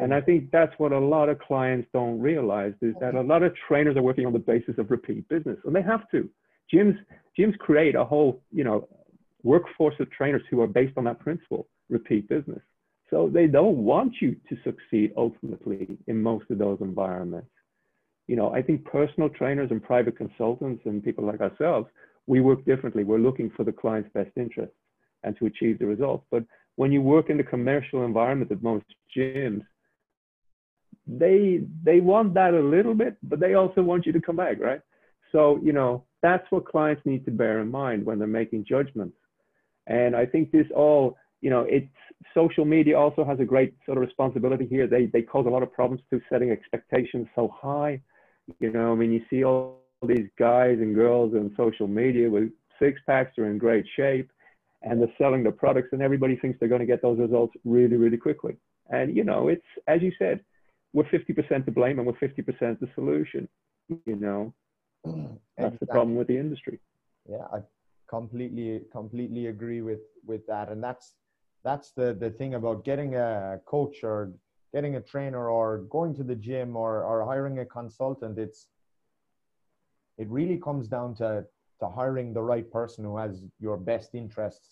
And 0.00 0.12
I 0.12 0.20
think 0.20 0.50
that's 0.50 0.72
what 0.78 0.92
a 0.92 0.98
lot 0.98 1.28
of 1.28 1.38
clients 1.38 1.88
don't 1.92 2.20
realize 2.20 2.74
is 2.82 2.94
that 3.00 3.14
a 3.14 3.20
lot 3.20 3.42
of 3.42 3.52
trainers 3.68 3.96
are 3.96 4.02
working 4.02 4.26
on 4.26 4.32
the 4.32 4.38
basis 4.38 4.76
of 4.78 4.90
repeat 4.90 5.28
business, 5.28 5.58
and 5.64 5.74
they 5.74 5.82
have 5.82 6.08
to. 6.10 6.28
Gyms 6.72 6.96
gyms 7.38 7.56
create 7.58 7.94
a 7.94 8.04
whole 8.04 8.42
you 8.52 8.64
know 8.64 8.88
workforce 9.42 9.94
of 10.00 10.10
trainers 10.10 10.42
who 10.50 10.60
are 10.60 10.66
based 10.66 10.96
on 10.96 11.04
that 11.04 11.18
principle, 11.18 11.68
repeat 11.88 12.28
business. 12.28 12.60
So 13.10 13.28
they 13.32 13.46
don't 13.46 13.78
want 13.78 14.14
you 14.20 14.36
to 14.48 14.56
succeed 14.64 15.12
ultimately 15.16 15.98
in 16.06 16.22
most 16.22 16.50
of 16.50 16.58
those 16.58 16.78
environments. 16.80 17.48
You 18.26 18.36
know, 18.36 18.52
I 18.52 18.62
think 18.62 18.84
personal 18.84 19.28
trainers 19.28 19.70
and 19.70 19.82
private 19.82 20.16
consultants 20.16 20.82
and 20.84 21.02
people 21.02 21.24
like 21.24 21.40
ourselves, 21.40 21.88
we 22.26 22.40
work 22.40 22.64
differently. 22.64 23.04
We're 23.04 23.18
looking 23.18 23.50
for 23.56 23.64
the 23.64 23.72
client's 23.72 24.10
best 24.12 24.30
interest 24.36 24.72
and 25.22 25.36
to 25.38 25.46
achieve 25.46 25.78
the 25.78 25.86
results. 25.86 26.26
But 26.30 26.44
when 26.76 26.92
you 26.92 27.00
work 27.02 27.30
in 27.30 27.36
the 27.36 27.44
commercial 27.44 28.04
environment 28.04 28.50
at 28.50 28.62
most 28.62 28.84
gyms, 29.16 29.62
they 31.06 31.60
they 31.84 32.00
want 32.00 32.34
that 32.34 32.54
a 32.54 32.60
little 32.60 32.94
bit, 32.94 33.16
but 33.22 33.38
they 33.38 33.54
also 33.54 33.82
want 33.82 34.06
you 34.06 34.12
to 34.12 34.20
come 34.20 34.36
back, 34.36 34.58
right? 34.60 34.80
So, 35.32 35.60
you 35.62 35.72
know, 35.72 36.04
that's 36.22 36.46
what 36.50 36.66
clients 36.66 37.02
need 37.04 37.24
to 37.26 37.30
bear 37.30 37.60
in 37.60 37.70
mind 37.70 38.04
when 38.04 38.18
they're 38.18 38.26
making 38.26 38.64
judgments. 38.68 39.16
And 39.86 40.16
I 40.16 40.26
think 40.26 40.50
this 40.50 40.66
all, 40.74 41.16
you 41.40 41.50
know, 41.50 41.62
it's 41.68 41.86
social 42.34 42.64
media 42.64 42.98
also 42.98 43.24
has 43.24 43.38
a 43.38 43.44
great 43.44 43.74
sort 43.84 43.98
of 43.98 44.02
responsibility 44.02 44.66
here. 44.66 44.86
They 44.86 45.06
they 45.06 45.22
cause 45.22 45.46
a 45.46 45.50
lot 45.50 45.62
of 45.62 45.72
problems 45.72 46.02
to 46.10 46.20
setting 46.28 46.50
expectations 46.50 47.28
so 47.36 47.48
high. 47.54 48.00
You 48.60 48.72
know, 48.72 48.92
I 48.92 48.94
mean, 48.94 49.12
you 49.12 49.22
see 49.28 49.44
all 49.44 49.80
these 50.06 50.28
guys 50.38 50.78
and 50.78 50.94
girls 50.94 51.34
on 51.34 51.54
social 51.56 51.88
media 51.88 52.30
with 52.30 52.50
six 52.78 53.00
packs 53.06 53.38
are 53.38 53.50
in 53.50 53.58
great 53.58 53.86
shape 53.96 54.30
and 54.82 55.00
they're 55.00 55.12
selling 55.18 55.42
the 55.42 55.50
products 55.50 55.88
and 55.92 56.02
everybody 56.02 56.36
thinks 56.36 56.58
they're 56.58 56.68
going 56.68 56.80
to 56.80 56.86
get 56.86 57.02
those 57.02 57.18
results 57.18 57.54
really, 57.64 57.96
really 57.96 58.16
quickly. 58.16 58.56
And, 58.90 59.16
you 59.16 59.24
know, 59.24 59.48
it's, 59.48 59.64
as 59.88 60.02
you 60.02 60.12
said, 60.18 60.40
we're 60.92 61.04
50% 61.04 61.64
to 61.64 61.70
blame 61.70 61.98
and 61.98 62.06
we're 62.06 62.14
50% 62.14 62.78
the 62.78 62.88
solution, 62.94 63.48
you 63.88 64.16
know, 64.16 64.54
mm-hmm. 65.04 65.34
that's 65.56 65.74
exactly. 65.74 65.78
the 65.80 65.86
problem 65.86 66.16
with 66.16 66.28
the 66.28 66.38
industry. 66.38 66.78
Yeah, 67.28 67.46
I 67.52 67.60
completely, 68.08 68.82
completely 68.92 69.46
agree 69.46 69.82
with, 69.82 70.00
with 70.24 70.46
that. 70.46 70.70
And 70.70 70.82
that's, 70.82 71.14
that's 71.64 71.90
the, 71.90 72.14
the 72.14 72.30
thing 72.30 72.54
about 72.54 72.84
getting 72.84 73.16
a 73.16 73.60
coach 73.66 74.04
or 74.04 74.32
getting 74.76 74.96
a 74.96 75.00
trainer 75.00 75.48
or 75.48 75.66
going 75.88 76.14
to 76.14 76.22
the 76.22 76.34
gym 76.34 76.76
or, 76.76 77.02
or 77.02 77.24
hiring 77.24 77.60
a 77.60 77.64
consultant. 77.64 78.38
It's, 78.38 78.66
it 80.18 80.28
really 80.28 80.58
comes 80.58 80.86
down 80.86 81.14
to 81.16 81.46
to 81.80 81.88
hiring 81.88 82.32
the 82.32 82.42
right 82.52 82.68
person 82.70 83.04
who 83.04 83.16
has 83.18 83.42
your 83.60 83.76
best 83.76 84.14
interests 84.14 84.68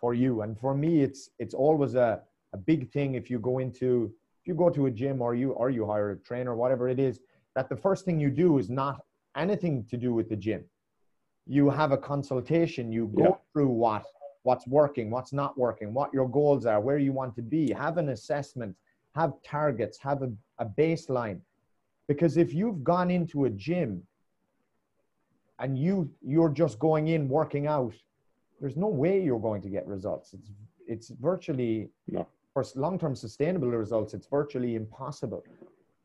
for 0.00 0.14
you 0.14 0.40
and 0.40 0.58
for 0.58 0.74
me 0.74 1.02
it's 1.02 1.22
it's 1.38 1.52
always 1.52 1.94
a, 1.94 2.10
a 2.54 2.56
big 2.56 2.90
thing 2.94 3.14
if 3.14 3.28
you 3.28 3.38
go 3.38 3.58
into 3.58 4.10
if 4.40 4.48
you 4.48 4.54
go 4.54 4.70
to 4.70 4.86
a 4.86 4.90
gym 4.90 5.20
or 5.20 5.34
you 5.34 5.50
or 5.60 5.68
you 5.68 5.84
hire 5.86 6.12
a 6.12 6.16
trainer 6.28 6.54
whatever 6.56 6.88
it 6.88 6.98
is 6.98 7.20
that 7.54 7.68
the 7.68 7.76
first 7.76 8.06
thing 8.06 8.18
you 8.18 8.30
do 8.30 8.56
is 8.56 8.70
not 8.70 8.96
anything 9.36 9.84
to 9.90 9.98
do 9.98 10.14
with 10.14 10.30
the 10.30 10.36
gym 10.46 10.64
you 11.46 11.68
have 11.68 11.92
a 11.92 11.98
consultation 12.12 12.90
you 12.90 13.04
go 13.14 13.24
yeah. 13.24 13.36
through 13.52 13.72
what 13.84 14.04
what's 14.44 14.66
working 14.66 15.10
what's 15.10 15.34
not 15.42 15.52
working 15.58 15.92
what 15.92 16.10
your 16.14 16.28
goals 16.38 16.64
are 16.64 16.80
where 16.80 17.00
you 17.06 17.12
want 17.12 17.34
to 17.34 17.42
be 17.42 17.70
have 17.70 17.98
an 17.98 18.08
assessment 18.16 18.74
have 19.18 19.32
targets 19.42 19.98
have 19.98 20.22
a, 20.22 20.30
a 20.58 20.66
baseline 20.80 21.40
because 22.06 22.36
if 22.36 22.54
you've 22.58 22.82
gone 22.84 23.10
into 23.10 23.44
a 23.44 23.50
gym 23.50 24.02
and 25.58 25.78
you 25.84 25.94
you're 26.32 26.54
just 26.62 26.78
going 26.78 27.08
in 27.08 27.28
working 27.28 27.66
out 27.66 27.94
there's 28.60 28.76
no 28.76 28.90
way 29.02 29.14
you're 29.26 29.44
going 29.48 29.62
to 29.66 29.70
get 29.76 29.86
results 29.86 30.34
it's 30.36 30.50
it's 30.86 31.08
virtually 31.30 31.88
no. 32.16 32.26
for 32.52 32.64
long-term 32.84 33.14
sustainable 33.26 33.68
results 33.84 34.14
it's 34.14 34.28
virtually 34.38 34.72
impossible 34.82 35.42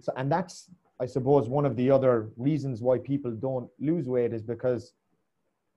so 0.02 0.12
and 0.18 0.32
that's 0.32 0.56
i 1.00 1.06
suppose 1.06 1.48
one 1.60 1.66
of 1.66 1.76
the 1.82 1.90
other 1.98 2.30
reasons 2.50 2.82
why 2.82 2.98
people 2.98 3.32
don't 3.48 3.70
lose 3.80 4.08
weight 4.16 4.34
is 4.34 4.44
because 4.56 4.94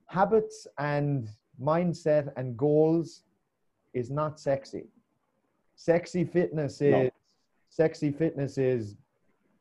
habits 0.07 0.67
and 0.79 1.29
mindset 1.71 2.25
and 2.37 2.57
goals 2.57 3.21
is 3.93 4.09
not 4.09 4.39
sexy 4.39 4.85
sexy 5.75 6.23
fitness 6.23 6.81
is 6.81 6.91
no. 6.91 7.09
Sexy 7.77 8.11
fitness 8.11 8.57
is 8.57 8.95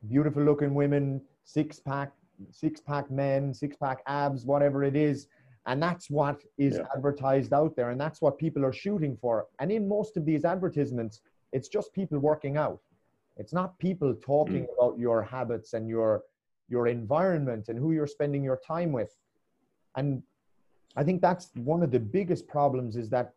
beautiful 0.08 0.42
looking 0.42 0.74
women 0.74 1.20
six 1.44 1.78
pack 1.78 2.10
six 2.50 2.80
pack 2.80 3.10
men, 3.10 3.52
six 3.54 3.76
pack 3.76 3.98
abs, 4.06 4.44
whatever 4.44 4.84
it 4.84 4.96
is. 4.96 5.28
And 5.66 5.82
that's 5.82 6.08
what 6.10 6.42
is 6.58 6.74
yeah. 6.76 6.86
advertised 6.94 7.52
out 7.52 7.74
there. 7.76 7.90
And 7.90 8.00
that's 8.00 8.20
what 8.22 8.38
people 8.38 8.64
are 8.64 8.72
shooting 8.72 9.16
for. 9.20 9.46
And 9.58 9.70
in 9.72 9.88
most 9.88 10.16
of 10.16 10.24
these 10.24 10.44
advertisements, 10.44 11.20
it's 11.52 11.68
just 11.68 11.92
people 11.92 12.18
working 12.18 12.56
out. 12.56 12.80
It's 13.36 13.52
not 13.52 13.78
people 13.78 14.14
talking 14.14 14.64
mm. 14.66 14.74
about 14.76 14.98
your 14.98 15.22
habits 15.22 15.74
and 15.74 15.88
your 15.88 16.22
your 16.68 16.88
environment 16.88 17.68
and 17.68 17.78
who 17.78 17.92
you're 17.92 18.12
spending 18.18 18.42
your 18.42 18.60
time 18.74 18.92
with. 18.92 19.12
And 19.96 20.22
I 20.96 21.04
think 21.04 21.20
that's 21.20 21.50
one 21.54 21.82
of 21.82 21.90
the 21.90 22.00
biggest 22.00 22.48
problems 22.48 22.96
is 22.96 23.08
that 23.10 23.34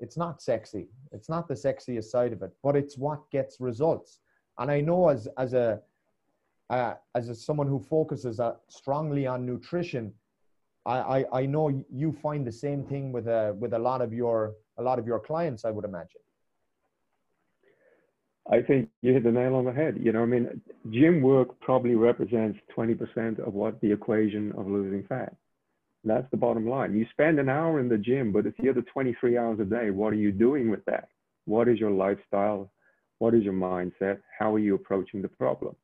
it's 0.00 0.16
not 0.16 0.40
sexy. 0.40 0.88
It's 1.12 1.28
not 1.28 1.48
the 1.48 1.54
sexiest 1.54 2.04
side 2.04 2.32
of 2.32 2.42
it, 2.42 2.52
but 2.62 2.76
it's 2.76 2.96
what 2.96 3.30
gets 3.30 3.60
results. 3.60 4.20
And 4.58 4.70
I 4.70 4.80
know 4.80 5.08
as 5.08 5.28
as 5.36 5.54
a 5.54 5.80
uh, 6.70 6.94
as 7.14 7.28
a, 7.28 7.34
someone 7.34 7.66
who 7.66 7.80
focuses 7.80 8.40
uh, 8.40 8.54
strongly 8.68 9.26
on 9.26 9.46
nutrition, 9.46 10.12
I, 10.84 10.98
I, 10.98 11.40
I 11.40 11.46
know 11.46 11.84
you 11.90 12.12
find 12.12 12.46
the 12.46 12.52
same 12.52 12.84
thing 12.84 13.10
with 13.10 13.26
a, 13.26 13.56
with 13.58 13.72
a 13.72 13.78
lot 13.78 14.02
of 14.02 14.12
your 14.12 14.54
a 14.76 14.82
lot 14.82 14.98
of 14.98 15.06
your 15.06 15.18
clients. 15.18 15.64
I 15.64 15.70
would 15.70 15.84
imagine. 15.84 16.20
I 18.50 18.62
think 18.62 18.88
you 19.02 19.12
hit 19.12 19.24
the 19.24 19.32
nail 19.32 19.54
on 19.56 19.64
the 19.64 19.72
head. 19.72 19.98
You 20.00 20.12
know, 20.12 20.22
I 20.22 20.26
mean, 20.26 20.60
gym 20.90 21.20
work 21.20 21.60
probably 21.60 21.94
represents 21.94 22.58
20% 22.74 23.46
of 23.46 23.52
what 23.52 23.78
the 23.82 23.92
equation 23.92 24.52
of 24.52 24.66
losing 24.66 25.04
fat. 25.04 25.34
That's 26.04 26.30
the 26.30 26.36
bottom 26.36 26.68
line. 26.68 26.96
You 26.96 27.06
spend 27.10 27.38
an 27.38 27.48
hour 27.48 27.80
in 27.80 27.88
the 27.88 27.98
gym, 27.98 28.32
but 28.32 28.46
it's 28.46 28.56
the 28.58 28.70
other 28.70 28.82
23 28.82 29.36
hours 29.36 29.60
a 29.60 29.64
day. 29.64 29.90
What 29.90 30.12
are 30.12 30.16
you 30.16 30.32
doing 30.32 30.70
with 30.70 30.84
that? 30.84 31.08
What 31.44 31.68
is 31.68 31.78
your 31.78 31.90
lifestyle? 31.90 32.70
What 33.18 33.34
is 33.34 33.42
your 33.42 33.52
mindset? 33.52 34.20
How 34.38 34.54
are 34.54 34.60
you 34.60 34.74
approaching 34.74 35.22
the 35.22 35.28
problem? 35.28 35.74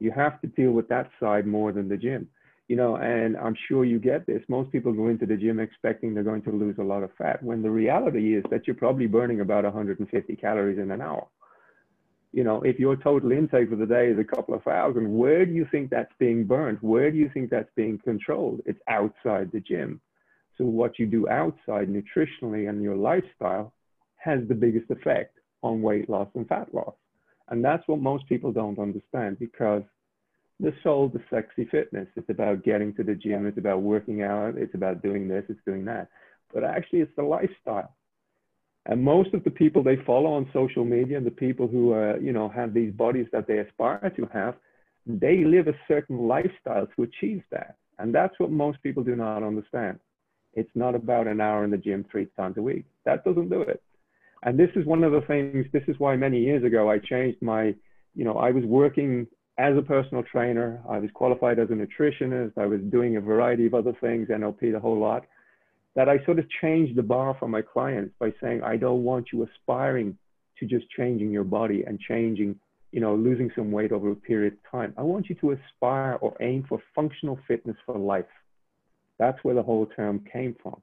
You 0.00 0.10
have 0.10 0.40
to 0.40 0.48
deal 0.48 0.72
with 0.72 0.88
that 0.88 1.10
side 1.20 1.46
more 1.46 1.70
than 1.72 1.88
the 1.88 1.96
gym. 1.96 2.28
You 2.68 2.76
know, 2.76 2.96
and 2.96 3.36
I'm 3.36 3.56
sure 3.68 3.84
you 3.84 3.98
get 3.98 4.26
this. 4.26 4.42
Most 4.48 4.72
people 4.72 4.92
go 4.92 5.08
into 5.08 5.26
the 5.26 5.36
gym 5.36 5.60
expecting 5.60 6.14
they're 6.14 6.22
going 6.22 6.42
to 6.42 6.50
lose 6.50 6.76
a 6.78 6.82
lot 6.82 7.02
of 7.02 7.10
fat, 7.18 7.42
when 7.42 7.62
the 7.62 7.70
reality 7.70 8.34
is 8.34 8.44
that 8.50 8.66
you're 8.66 8.76
probably 8.76 9.06
burning 9.06 9.40
about 9.40 9.64
150 9.64 10.36
calories 10.36 10.78
in 10.78 10.90
an 10.90 11.00
hour. 11.00 11.26
You 12.32 12.44
know, 12.44 12.62
if 12.62 12.78
your 12.78 12.96
total 12.96 13.32
intake 13.32 13.68
for 13.68 13.76
the 13.76 13.86
day 13.86 14.08
is 14.08 14.18
a 14.18 14.24
couple 14.24 14.54
of 14.54 14.62
thousand, 14.62 15.16
where 15.16 15.44
do 15.44 15.52
you 15.52 15.66
think 15.70 15.90
that's 15.90 16.12
being 16.18 16.44
burned? 16.44 16.78
Where 16.80 17.10
do 17.10 17.18
you 17.18 17.30
think 17.32 17.50
that's 17.50 17.70
being 17.76 17.98
controlled? 17.98 18.62
It's 18.64 18.80
outside 18.88 19.52
the 19.52 19.60
gym. 19.60 20.00
So 20.56 20.64
what 20.64 20.98
you 20.98 21.06
do 21.06 21.28
outside 21.28 21.88
nutritionally 21.88 22.68
and 22.68 22.82
your 22.82 22.96
lifestyle 22.96 23.74
has 24.16 24.40
the 24.48 24.54
biggest 24.54 24.90
effect 24.90 25.38
on 25.62 25.82
weight 25.82 26.08
loss 26.08 26.28
and 26.34 26.48
fat 26.48 26.72
loss. 26.72 26.94
And 27.48 27.64
that's 27.64 27.86
what 27.86 28.00
most 28.00 28.26
people 28.28 28.52
don't 28.52 28.78
understand 28.78 29.38
because 29.38 29.82
they're 30.58 30.76
sold 30.82 31.12
the 31.12 31.22
sexy 31.28 31.66
fitness. 31.66 32.08
It's 32.16 32.30
about 32.30 32.64
getting 32.64 32.94
to 32.94 33.02
the 33.02 33.14
gym, 33.14 33.46
it's 33.46 33.58
about 33.58 33.82
working 33.82 34.22
out, 34.22 34.56
it's 34.56 34.74
about 34.74 35.02
doing 35.02 35.28
this, 35.28 35.44
it's 35.48 35.60
doing 35.66 35.84
that. 35.86 36.08
But 36.54 36.64
actually, 36.64 37.00
it's 37.00 37.16
the 37.16 37.24
lifestyle. 37.24 37.94
And 38.86 39.02
most 39.02 39.32
of 39.32 39.44
the 39.44 39.50
people 39.50 39.82
they 39.82 39.96
follow 40.04 40.32
on 40.32 40.50
social 40.52 40.84
media, 40.84 41.16
and 41.16 41.26
the 41.26 41.30
people 41.30 41.68
who 41.68 41.94
uh, 41.94 42.16
you 42.20 42.32
know 42.32 42.48
have 42.48 42.74
these 42.74 42.92
bodies 42.92 43.26
that 43.32 43.46
they 43.46 43.58
aspire 43.58 44.12
to 44.16 44.28
have, 44.32 44.56
they 45.06 45.44
live 45.44 45.68
a 45.68 45.74
certain 45.86 46.26
lifestyle 46.26 46.88
to 46.96 47.02
achieve 47.02 47.42
that. 47.50 47.76
And 47.98 48.14
that's 48.14 48.38
what 48.38 48.50
most 48.50 48.82
people 48.82 49.04
do 49.04 49.14
not 49.14 49.42
understand. 49.42 50.00
It's 50.54 50.70
not 50.74 50.94
about 50.94 51.26
an 51.26 51.40
hour 51.40 51.64
in 51.64 51.70
the 51.70 51.78
gym 51.78 52.04
three 52.10 52.26
times 52.36 52.56
a 52.58 52.62
week. 52.62 52.84
That 53.04 53.24
doesn't 53.24 53.48
do 53.48 53.62
it. 53.62 53.82
And 54.42 54.58
this 54.58 54.70
is 54.74 54.84
one 54.84 55.04
of 55.04 55.12
the 55.12 55.20
things, 55.22 55.66
this 55.72 55.84
is 55.86 55.98
why 55.98 56.16
many 56.16 56.40
years 56.40 56.64
ago 56.64 56.90
I 56.90 56.98
changed 56.98 57.40
my, 57.40 57.74
you 58.14 58.24
know, 58.24 58.38
I 58.38 58.50
was 58.50 58.64
working 58.64 59.26
as 59.58 59.76
a 59.76 59.82
personal 59.82 60.24
trainer. 60.24 60.82
I 60.88 60.98
was 60.98 61.10
qualified 61.14 61.58
as 61.58 61.68
a 61.70 61.74
nutritionist. 61.74 62.58
I 62.58 62.66
was 62.66 62.80
doing 62.90 63.16
a 63.16 63.20
variety 63.20 63.66
of 63.66 63.74
other 63.74 63.96
things, 64.00 64.28
NLP, 64.28 64.72
the 64.72 64.80
whole 64.80 64.98
lot. 64.98 65.24
That 65.94 66.08
I 66.08 66.24
sort 66.24 66.38
of 66.38 66.46
changed 66.60 66.96
the 66.96 67.02
bar 67.02 67.36
for 67.38 67.48
my 67.48 67.60
clients 67.60 68.14
by 68.18 68.32
saying, 68.40 68.62
I 68.62 68.76
don't 68.76 69.04
want 69.04 69.26
you 69.32 69.46
aspiring 69.46 70.16
to 70.58 70.66
just 70.66 70.88
changing 70.90 71.30
your 71.30 71.44
body 71.44 71.84
and 71.86 72.00
changing, 72.00 72.58
you 72.92 73.00
know, 73.00 73.14
losing 73.14 73.50
some 73.54 73.70
weight 73.70 73.92
over 73.92 74.10
a 74.10 74.16
period 74.16 74.54
of 74.54 74.70
time. 74.70 74.94
I 74.96 75.02
want 75.02 75.28
you 75.28 75.34
to 75.36 75.52
aspire 75.52 76.14
or 76.20 76.34
aim 76.40 76.64
for 76.68 76.78
functional 76.94 77.38
fitness 77.46 77.76
for 77.84 77.98
life. 77.98 78.24
That's 79.18 79.38
where 79.42 79.54
the 79.54 79.62
whole 79.62 79.86
term 79.86 80.24
came 80.32 80.56
from. 80.62 80.80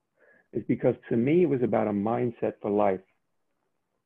Is 0.54 0.64
because 0.68 0.96
to 1.10 1.18
me, 1.18 1.44
it 1.44 1.50
was 1.50 1.62
about 1.64 1.88
a 1.88 1.92
mindset 1.92 2.54
for 2.62 2.72
life 2.72 3.02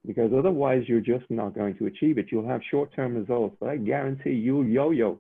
because 0.06 0.32
otherwise 0.38 0.84
you're 0.88 1.00
just 1.00 1.26
not 1.30 1.56
going 1.56 1.78
to 1.78 1.86
achieve 1.86 2.18
it. 2.18 2.28
You'll 2.32 2.48
have 2.48 2.62
short-term 2.70 3.16
results, 3.16 3.56
but 3.60 3.70
I 3.70 3.78
guarantee 3.78 4.32
you'll 4.32 4.66
yo-yo. 4.66 5.20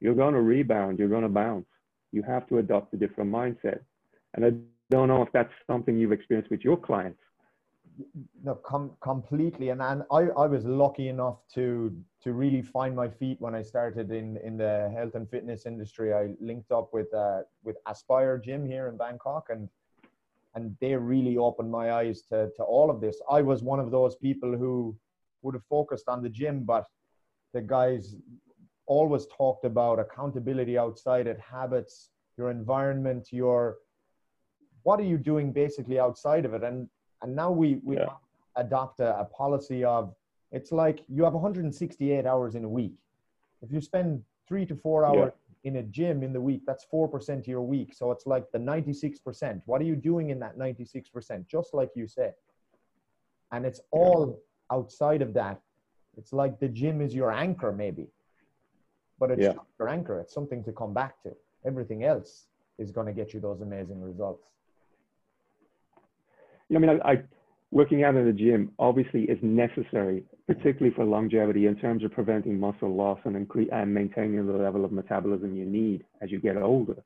You're 0.00 0.14
going 0.14 0.34
to 0.34 0.42
rebound. 0.42 0.98
You're 0.98 1.08
going 1.08 1.22
to 1.22 1.28
bounce. 1.28 1.66
You 2.12 2.22
have 2.22 2.46
to 2.48 2.58
adopt 2.58 2.94
a 2.94 2.96
different 2.96 3.32
mindset. 3.32 3.80
And 4.34 4.44
I 4.44 4.50
don't 4.90 5.08
know 5.08 5.22
if 5.22 5.30
that's 5.32 5.52
something 5.66 5.98
you've 5.98 6.12
experienced 6.12 6.50
with 6.50 6.62
your 6.62 6.76
clients. 6.76 7.20
No, 8.44 8.54
com- 8.54 8.96
completely. 9.00 9.70
And, 9.70 9.82
and 9.82 10.04
I, 10.12 10.28
I 10.36 10.46
was 10.46 10.64
lucky 10.64 11.08
enough 11.08 11.38
to 11.54 11.94
to 12.22 12.32
really 12.32 12.62
find 12.62 12.94
my 12.94 13.08
feet 13.08 13.40
when 13.40 13.54
I 13.54 13.62
started 13.62 14.10
in, 14.10 14.36
in 14.38 14.56
the 14.56 14.92
health 14.94 15.14
and 15.14 15.28
fitness 15.28 15.66
industry. 15.66 16.12
I 16.14 16.34
linked 16.40 16.70
up 16.70 16.92
with 16.92 17.12
uh, 17.12 17.40
with 17.64 17.76
Aspire 17.86 18.38
Gym 18.38 18.64
here 18.64 18.88
in 18.88 18.96
Bangkok, 18.96 19.46
and 19.50 19.68
and 20.54 20.76
they 20.80 20.94
really 20.94 21.36
opened 21.38 21.70
my 21.70 21.92
eyes 21.92 22.22
to, 22.30 22.50
to 22.56 22.62
all 22.62 22.90
of 22.90 23.00
this. 23.00 23.20
I 23.30 23.42
was 23.42 23.62
one 23.62 23.80
of 23.80 23.90
those 23.90 24.16
people 24.16 24.56
who 24.56 24.96
would 25.42 25.54
have 25.54 25.64
focused 25.68 26.08
on 26.08 26.22
the 26.22 26.28
gym, 26.28 26.64
but 26.64 26.86
the 27.52 27.60
guys 27.60 28.16
always 28.86 29.26
talked 29.26 29.64
about 29.64 29.98
accountability 29.98 30.78
outside 30.78 31.26
it, 31.26 31.38
habits, 31.38 32.10
your 32.36 32.50
environment, 32.50 33.28
your 33.30 33.76
what 34.82 35.00
are 35.00 35.04
you 35.04 35.18
doing 35.18 35.52
basically 35.52 35.98
outside 35.98 36.44
of 36.44 36.54
it? 36.54 36.62
And 36.62 36.88
and 37.22 37.34
now 37.34 37.50
we 37.50 37.76
we 37.84 37.96
Yeah. 37.96 38.10
adopt 38.56 39.00
a, 39.00 39.20
a 39.20 39.24
policy 39.24 39.84
of 39.84 40.14
it's 40.50 40.72
like 40.72 41.04
you 41.08 41.24
have 41.24 41.34
168 41.34 42.26
hours 42.26 42.54
in 42.54 42.64
a 42.64 42.68
week. 42.68 42.94
If 43.62 43.70
you 43.72 43.80
spend 43.80 44.22
three 44.46 44.64
to 44.66 44.74
four 44.76 45.04
Yeah. 45.04 45.10
hours 45.10 45.32
in 45.64 45.76
a 45.76 45.82
gym 45.82 46.22
in 46.22 46.32
the 46.32 46.40
week, 46.40 46.62
that's 46.66 46.84
four 46.84 47.08
percent 47.08 47.40
of 47.40 47.48
your 47.48 47.62
week. 47.62 47.92
So 47.94 48.10
it's 48.12 48.26
like 48.26 48.50
the 48.52 48.58
96%. 48.58 49.60
What 49.66 49.80
are 49.80 49.84
you 49.84 49.96
doing 49.96 50.30
in 50.30 50.38
that 50.38 50.56
96%? 50.56 51.46
Just 51.48 51.74
like 51.74 51.90
you 51.94 52.06
said. 52.06 52.34
And 53.52 53.66
it's 53.66 53.80
all 53.90 54.40
outside 54.70 55.22
of 55.22 55.32
that. 55.34 55.60
It's 56.16 56.32
like 56.32 56.58
the 56.60 56.68
gym 56.68 57.00
is 57.00 57.14
your 57.14 57.32
anchor, 57.32 57.72
maybe. 57.72 58.08
But 59.18 59.30
it's 59.32 59.42
Yeah. 59.42 59.54
your 59.78 59.88
anchor. 59.88 60.20
It's 60.20 60.32
something 60.34 60.62
to 60.64 60.72
come 60.72 60.94
back 60.94 61.22
to. 61.22 61.34
Everything 61.66 62.04
else 62.04 62.46
is 62.78 62.90
going 62.90 63.06
to 63.06 63.12
get 63.12 63.34
you 63.34 63.40
those 63.40 63.60
amazing 63.60 64.00
results. 64.00 64.52
I 66.74 66.78
mean, 66.78 66.90
I, 66.90 67.12
I 67.12 67.22
working 67.70 68.02
out 68.04 68.16
in 68.16 68.24
the 68.24 68.32
gym 68.32 68.72
obviously 68.78 69.22
is 69.22 69.38
necessary, 69.42 70.24
particularly 70.46 70.94
for 70.94 71.04
longevity 71.04 71.66
in 71.66 71.76
terms 71.76 72.04
of 72.04 72.12
preventing 72.12 72.58
muscle 72.58 72.94
loss 72.94 73.18
and 73.24 73.34
incre- 73.36 73.72
and 73.72 73.92
maintaining 73.92 74.46
the 74.46 74.52
level 74.52 74.84
of 74.84 74.92
metabolism 74.92 75.54
you 75.54 75.66
need 75.66 76.04
as 76.20 76.30
you 76.30 76.40
get 76.40 76.56
older. 76.56 77.02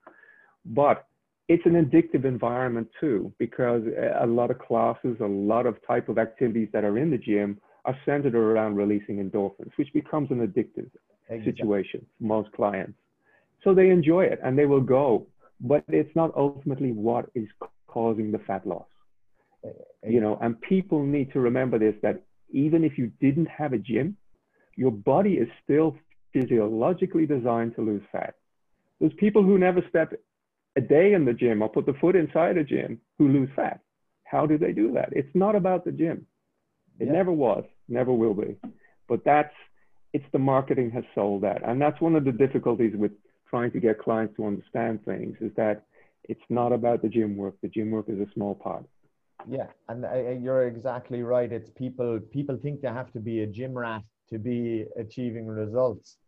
But 0.64 1.07
it's 1.49 1.66
an 1.66 1.73
addictive 1.73 2.25
environment 2.25 2.88
too, 3.00 3.33
because 3.38 3.83
a 4.21 4.26
lot 4.26 4.50
of 4.50 4.59
classes, 4.59 5.16
a 5.21 5.26
lot 5.26 5.66
of 5.66 5.76
type 5.87 6.09
of 6.09 6.19
activities 6.19 6.69
that 6.73 6.85
are 6.85 6.99
in 6.99 7.11
the 7.11 7.19
gym 7.19 7.61
are 7.85 7.97
centered 8.07 8.35
around 8.35 8.76
releasing 8.76 9.16
endorphins, 9.16 9.73
which 9.76 9.92
becomes 9.92 10.31
an 10.31 10.47
addictive 10.47 10.88
Exactly. 11.28 11.52
situation 11.52 12.07
for 12.19 12.25
most 12.25 12.52
clients. 12.52 12.99
So 13.64 13.75
they 13.75 13.90
enjoy 13.90 14.25
it 14.25 14.38
and 14.45 14.57
they 14.57 14.66
will 14.66 14.81
go, 14.81 15.26
but 15.61 15.85
it's 15.88 16.14
not 16.14 16.33
ultimately 16.37 16.92
what 16.92 17.31
is 17.35 17.49
causing 17.87 18.31
the 18.31 18.38
fat 18.40 18.66
loss. 18.66 18.87
You 20.07 20.21
know, 20.21 20.38
and 20.40 20.61
people 20.61 21.04
need 21.04 21.33
to 21.33 21.40
remember 21.40 21.78
this 21.78 21.95
that 22.02 22.23
even 22.50 22.85
if 22.85 22.99
you 22.99 23.12
didn't 23.21 23.49
have 23.49 23.73
a 23.73 23.78
gym, 23.78 24.16
your 24.76 24.90
body 24.90 25.35
is 25.35 25.49
still 25.62 25.97
physiologically 26.33 27.26
designed 27.26 27.75
to 27.76 27.83
lose 27.83 28.02
fat. 28.11 28.35
There's 29.00 29.12
people 29.14 29.42
who 29.42 29.59
never 29.59 29.83
step 29.88 30.12
a 30.76 30.81
day 30.81 31.12
in 31.12 31.25
the 31.25 31.35
gym 31.35 31.62
or 31.62 31.69
put 31.69 31.87
the 31.87 31.95
foot 31.95 32.16
inside 32.16 32.57
a 32.57 32.64
gym 32.64 33.00
who 33.19 33.28
lose 33.28 33.50
fat. 33.54 33.81
How 34.25 34.47
do 34.47 34.57
they 34.59 34.73
do 34.73 34.92
that? 34.92 35.11
It's 35.12 35.35
not 35.35 35.54
about 35.54 35.85
the 35.85 35.92
gym. 35.92 36.26
It 36.99 37.07
Yeah. 37.07 37.12
never 37.12 37.33
was, 37.33 37.64
never 37.88 38.12
will 38.12 38.35
be. 38.35 38.57
But 39.09 39.25
that's 39.25 39.54
it's 40.12 40.31
the 40.33 40.38
marketing 40.38 40.90
has 40.90 41.04
sold 41.14 41.42
that. 41.42 41.62
And 41.64 41.81
that's 41.81 42.00
one 42.00 42.16
of 42.16 42.25
the 42.25 42.33
difficulties 42.33 42.95
with 42.97 43.12
trying 43.49 43.71
to 43.73 43.81
get 43.81 43.99
clients 43.99 44.35
to 44.37 44.47
understand 44.47 45.04
things 45.04 45.37
is 45.40 45.52
that 45.57 45.85
it's 46.25 46.49
not 46.50 46.73
about 46.73 47.02
the 47.02 47.09
gym 47.09 47.37
work. 47.37 47.54
The 47.62 47.69
gym 47.69 47.90
work 47.90 48.09
is 48.09 48.21
a 48.21 48.31
small 48.35 48.54
part. 48.54 48.85
Yeah, 49.49 49.66
and 49.88 50.04
uh, 50.04 50.30
you're 50.30 50.66
exactly 50.66 51.22
right. 51.22 51.52
It's 51.52 51.70
people. 51.70 52.20
People 52.32 52.56
think 52.56 52.80
they 52.80 52.88
have 52.88 53.12
to 53.12 53.20
be 53.20 53.40
a 53.40 53.46
gym 53.46 53.76
rat 53.76 54.02
to 54.30 54.38
be 54.38 54.87
achieving 54.96 55.46
results. 55.46 56.18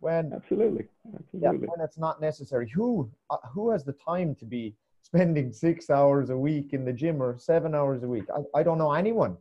When 0.00 0.32
Absolutely. 0.32 0.86
yeah, 1.04 1.48
Absolutely. 1.48 1.68
when 1.68 1.80
it's 1.80 1.98
not 1.98 2.20
necessary. 2.20 2.68
Who 2.70 3.10
uh, 3.30 3.36
who 3.52 3.70
has 3.70 3.84
the 3.84 3.94
time 3.94 4.34
to 4.36 4.44
be 4.44 4.74
spending 5.02 5.52
six 5.66 5.90
hours 5.90 6.30
a 6.30 6.36
week 6.36 6.72
in 6.72 6.84
the 6.84 6.92
gym 6.92 7.22
or 7.22 7.38
seven 7.38 7.74
hours 7.74 8.02
a 8.02 8.08
week? 8.08 8.24
I, 8.34 8.60
I 8.60 8.62
don't 8.62 8.78
know 8.78 8.92
anyone. 8.92 9.36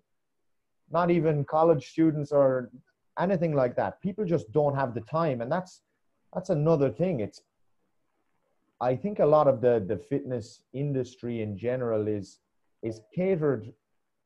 Not 0.91 1.09
even 1.09 1.45
college 1.45 1.89
students 1.91 2.31
or 2.31 2.69
anything 3.19 3.53
like 3.53 3.75
that. 3.75 4.01
People 4.01 4.25
just 4.25 4.51
don't 4.51 4.75
have 4.75 4.93
the 4.93 5.01
time, 5.01 5.41
and 5.41 5.51
that's 5.51 5.81
that's 6.33 6.49
another 6.49 6.89
thing. 6.89 7.19
It's 7.19 7.41
I 8.79 8.95
think 8.95 9.19
a 9.19 9.25
lot 9.25 9.47
of 9.47 9.61
the 9.61 9.83
the 9.85 9.97
fitness 9.97 10.63
industry 10.73 11.41
in 11.41 11.57
general 11.57 12.07
is 12.07 12.39
is 12.83 13.01
catered 13.13 13.73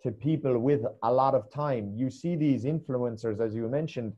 to 0.03 0.11
people 0.11 0.59
with 0.59 0.85
a 1.03 1.11
lot 1.11 1.33
of 1.35 1.49
time. 1.51 1.93
You 1.95 2.09
see 2.09 2.35
these 2.35 2.63
influencers, 2.65 3.39
as 3.39 3.55
you 3.55 3.67
mentioned, 3.67 4.13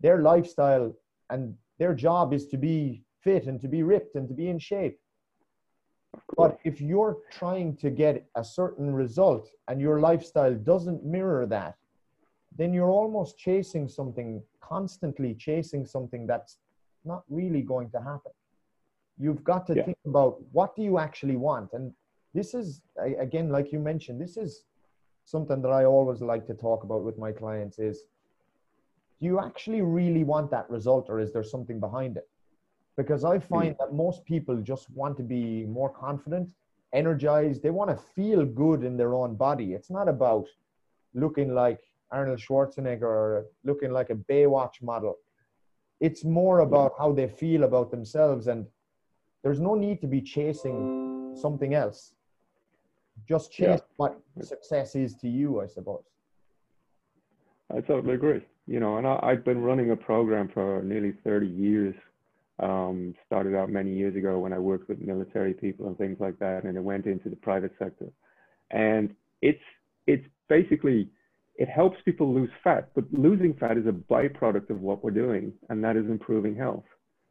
their 0.00 0.22
lifestyle 0.22 0.92
and 1.30 1.54
their 1.78 1.94
job 1.94 2.32
is 2.32 2.46
to 2.48 2.56
be 2.56 3.02
fit 3.22 3.46
and 3.46 3.60
to 3.60 3.68
be 3.68 3.82
ripped 3.82 4.14
and 4.14 4.28
to 4.28 4.34
be 4.34 4.48
in 4.48 4.58
shape. 4.58 4.98
But 6.36 6.58
if 6.64 6.80
you're 6.80 7.18
trying 7.30 7.76
to 7.78 7.90
get 7.90 8.26
a 8.36 8.44
certain 8.44 8.94
result 8.94 9.50
and 9.68 9.80
your 9.80 10.00
lifestyle 10.00 10.54
doesn't 10.54 11.04
mirror 11.04 11.46
that, 11.46 11.76
then 12.56 12.72
you're 12.72 12.90
almost 12.90 13.38
chasing 13.38 13.88
something, 13.88 14.42
constantly 14.60 15.34
chasing 15.34 15.84
something 15.86 16.26
that's 16.26 16.58
not 17.04 17.22
really 17.28 17.62
going 17.62 17.90
to 17.90 17.98
happen. 17.98 18.32
You've 19.18 19.44
got 19.44 19.66
to 19.66 19.74
Yeah. 19.74 19.84
think 19.84 19.98
about 20.06 20.40
what 20.52 20.74
do 20.76 20.82
you 20.82 20.98
actually 20.98 21.36
want? 21.36 21.72
And 21.72 21.94
this 22.34 22.54
is, 22.54 22.80
again, 23.18 23.50
like 23.50 23.72
you 23.72 23.78
mentioned, 23.78 24.20
this 24.20 24.36
is 24.36 24.64
something 25.24 25.62
that 25.62 25.70
I 25.70 25.84
always 25.84 26.20
like 26.20 26.46
to 26.46 26.54
talk 26.54 26.84
about 26.84 27.04
with 27.04 27.18
my 27.18 27.32
clients 27.32 27.78
is 27.78 28.04
do 29.20 29.26
you 29.26 29.38
actually 29.38 29.82
really 29.82 30.24
want 30.24 30.50
that 30.50 30.68
result 30.68 31.08
or 31.08 31.20
is 31.20 31.32
there 31.32 31.44
something 31.44 31.78
behind 31.78 32.16
it? 32.16 32.28
Because 32.96 33.24
I 33.24 33.38
hmm. 33.38 33.54
find 33.54 33.76
that 33.78 33.94
most 33.94 34.24
people 34.24 34.56
just 34.56 34.90
want 34.90 35.16
to 35.18 35.22
be 35.22 35.64
more 35.64 35.90
confident, 35.90 36.50
energized. 36.92 37.62
They 37.62 37.70
want 37.70 37.90
to 37.90 37.96
feel 37.96 38.44
good 38.44 38.82
in 38.82 38.96
their 38.96 39.14
own 39.14 39.36
body. 39.36 39.74
It's 39.74 39.90
not 39.90 40.08
about 40.08 40.46
looking 41.14 41.54
like 41.54 41.80
Arnold 42.10 42.40
Schwarzenegger 42.40 43.02
or 43.02 43.46
looking 43.64 43.92
like 43.92 44.10
a 44.10 44.14
Baywatch 44.14 44.82
model. 44.82 45.18
It's 46.00 46.24
more 46.24 46.60
hmm. 46.60 46.66
about 46.66 46.94
how 46.98 47.12
they 47.12 47.28
feel 47.28 47.62
about 47.62 47.90
themselves. 47.90 48.48
And 48.48 48.66
there's 49.42 49.60
no 49.60 49.74
need 49.74 50.00
to 50.00 50.06
be 50.06 50.20
chasing 50.20 51.36
something 51.36 51.74
else. 51.74 52.14
Just 53.28 53.52
chase 53.52 53.66
Yeah. 53.80 53.94
what 53.96 54.20
success 54.40 54.94
is 54.96 55.14
to 55.16 55.28
you, 55.28 55.60
I 55.60 55.66
suppose. 55.66 56.04
I 57.74 57.80
totally 57.80 58.14
agree. 58.14 58.42
You 58.66 58.80
know, 58.80 58.98
and 58.98 59.06
I, 59.06 59.18
I've 59.22 59.44
been 59.44 59.60
running 59.62 59.90
a 59.90 59.96
program 59.96 60.48
for 60.48 60.82
nearly 60.82 61.12
30 61.24 61.46
years. 61.46 61.94
Um, 62.58 63.14
started 63.26 63.56
out 63.56 63.70
many 63.70 63.92
years 63.92 64.14
ago 64.14 64.38
when 64.38 64.52
I 64.52 64.58
worked 64.58 64.88
with 64.88 65.00
military 65.00 65.52
people 65.54 65.88
and 65.88 65.96
things 65.98 66.18
like 66.20 66.38
that, 66.38 66.62
and 66.64 66.76
it 66.76 66.80
went 66.80 67.06
into 67.06 67.28
the 67.28 67.36
private 67.36 67.72
sector. 67.78 68.06
And 68.70 69.14
it's 69.40 69.62
it's 70.06 70.26
basically 70.48 71.08
it 71.56 71.68
helps 71.68 71.96
people 72.04 72.32
lose 72.32 72.50
fat, 72.62 72.90
but 72.94 73.04
losing 73.12 73.54
fat 73.54 73.78
is 73.78 73.86
a 73.86 73.92
byproduct 73.92 74.70
of 74.70 74.80
what 74.80 75.02
we're 75.02 75.10
doing, 75.10 75.52
and 75.70 75.82
that 75.82 75.96
is 75.96 76.06
improving 76.06 76.54
health. 76.54 76.84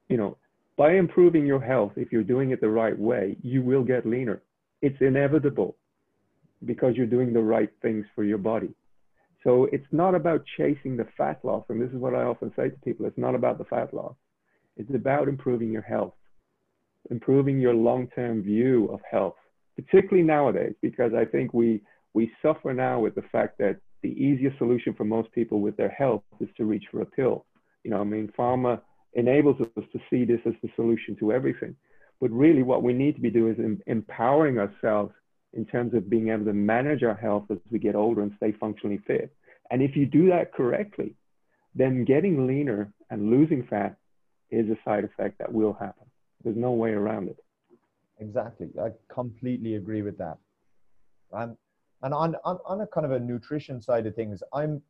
You 0.10 0.17
know, 0.17 0.38
by 0.76 0.94
improving 0.96 1.46
your 1.46 1.62
health, 1.62 1.94
if 1.96 2.12
you're 2.12 2.24
doing 2.24 2.52
it 2.52 2.60
the 2.60 2.70
right 2.70 2.98
way, 2.98 3.38
you 3.41 3.62
will 3.62 3.84
get 3.84 4.06
leaner. 4.06 4.41
It's 4.82 5.00
inevitable 5.02 5.76
because 6.65 6.96
you're 6.96 7.06
doing 7.08 7.34
the 7.34 7.41
right 7.41 7.72
things 7.82 8.06
for 8.15 8.24
your 8.24 8.38
body. 8.38 8.74
So 9.44 9.67
it's 9.72 9.88
not 9.91 10.13
about 10.13 10.44
chasing 10.58 10.98
the 10.98 11.08
fat 11.17 11.39
loss. 11.44 11.65
And 11.70 11.82
this 11.82 11.89
is 11.89 11.98
what 11.98 12.13
I 12.13 12.24
often 12.24 12.52
say 12.56 12.70
to 12.70 12.76
people 12.84 13.06
it's 13.06 13.17
not 13.17 13.36
about 13.36 13.58
the 13.58 13.65
fat 13.65 13.94
loss, 13.94 14.15
it's 14.78 14.94
about 14.94 15.28
improving 15.28 15.72
your 15.72 15.82
health, 15.82 16.13
improving 17.10 17.60
your 17.60 17.74
long 17.74 18.08
term 18.15 18.44
view 18.44 18.89
of 18.91 19.00
health, 19.10 19.36
particularly 19.76 20.24
nowadays, 20.24 20.74
because 20.82 21.13
I 21.13 21.26
think 21.26 21.54
we, 21.54 21.82
we 22.13 22.32
suffer 22.41 22.74
now 22.74 23.00
with 23.00 23.15
the 23.15 23.24
fact 23.32 23.58
that 23.60 23.78
the 24.04 24.10
easiest 24.10 24.58
solution 24.58 24.94
for 24.94 25.06
most 25.06 25.32
people 25.32 25.60
with 25.60 25.78
their 25.78 25.89
health 25.89 26.24
is 26.39 26.50
to 26.58 26.65
reach 26.65 26.86
for 26.91 27.02
a 27.02 27.06
pill. 27.06 27.46
You 27.84 27.91
know, 27.91 28.02
I 28.02 28.04
mean, 28.04 28.32
pharma 28.38 28.82
enables 29.13 29.60
us 29.62 29.84
to 29.91 30.00
see 30.10 30.26
this 30.26 30.39
as 30.46 30.54
the 30.62 30.70
solution 30.76 31.15
to 31.20 31.32
everything. 31.32 31.76
But 32.22 32.32
really, 32.32 32.62
what 32.62 32.84
we 32.84 32.94
need 32.94 33.16
to 33.16 33.22
be 33.22 33.32
doing 33.32 33.54
is 33.54 33.60
em- 33.60 33.82
empowering 33.88 34.60
ourselves 34.60 35.12
in 35.54 35.66
terms 35.66 35.94
of 35.96 36.10
being 36.10 36.30
able 36.30 36.46
to 36.46 36.54
manage 36.54 37.04
our 37.04 37.16
health 37.16 37.46
as 37.50 37.58
we 37.72 37.80
get 37.80 37.96
older 37.96 38.22
and 38.22 38.32
stay 38.38 38.54
functionally 38.54 39.02
fit. 39.08 39.36
And 39.72 39.82
if 39.82 39.96
you 39.96 40.06
do 40.06 40.30
that 40.30 40.54
correctly, 40.54 41.16
then 41.74 42.06
getting 42.06 42.48
leaner 42.48 42.94
and 43.10 43.32
losing 43.32 43.64
fat 43.64 43.98
is 44.52 44.70
a 44.70 44.78
side 44.86 45.04
effect 45.04 45.40
that 45.40 45.52
will 45.52 45.74
happen. 45.74 46.06
There's 46.44 46.56
no 46.56 46.72
way 46.72 46.92
around 46.92 47.30
it. 47.30 47.38
Exactly. 48.20 48.70
I 48.80 48.92
completely 49.12 49.76
agree 49.76 50.04
with 50.04 50.18
that. 50.20 50.38
And 51.34 51.58
and 52.04 52.14
on, 52.14 52.36
on 52.44 52.60
on 52.66 52.82
a 52.82 52.88
kind 52.88 53.06
of 53.06 53.12
a 53.12 53.20
nutrition 53.20 53.82
side 53.82 54.06
of 54.06 54.16
things, 54.16 54.44
I'm 54.54 54.82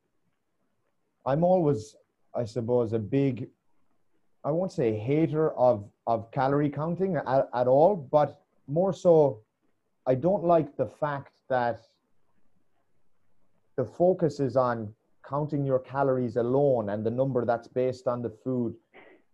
I'm 1.26 1.44
always, 1.44 1.96
I 2.36 2.46
suppose, 2.46 2.94
a 2.94 3.00
big 3.00 3.50
I 4.44 4.52
won't 4.52 4.72
say 4.72 4.96
hater 4.96 5.52
of 5.52 5.90
of 6.08 6.32
calorie 6.32 6.70
counting 6.70 7.16
at, 7.16 7.50
at 7.54 7.68
all, 7.68 7.96
but 7.96 8.42
more 8.68 8.94
so 8.94 9.42
I 10.06 10.16
don't 10.16 10.44
like 10.44 10.76
the 10.78 10.88
fact 10.88 11.34
that 11.50 11.88
the 13.78 13.86
focus 13.86 14.40
is 14.40 14.56
on 14.58 14.94
counting 15.28 15.64
your 15.64 15.80
calories 15.80 16.36
alone 16.38 16.90
and 16.90 17.06
the 17.06 17.12
number 17.12 17.46
that's 17.46 17.68
based 17.68 18.08
on 18.08 18.22
the 18.22 18.30
food. 18.30 18.76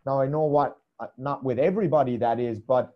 Now 0.06 0.20
I 0.20 0.28
know 0.28 0.44
what 0.44 0.78
uh, 1.00 1.08
not 1.18 1.44
with 1.44 1.60
everybody 1.60 2.18
that 2.18 2.40
is, 2.40 2.60
but 2.60 2.94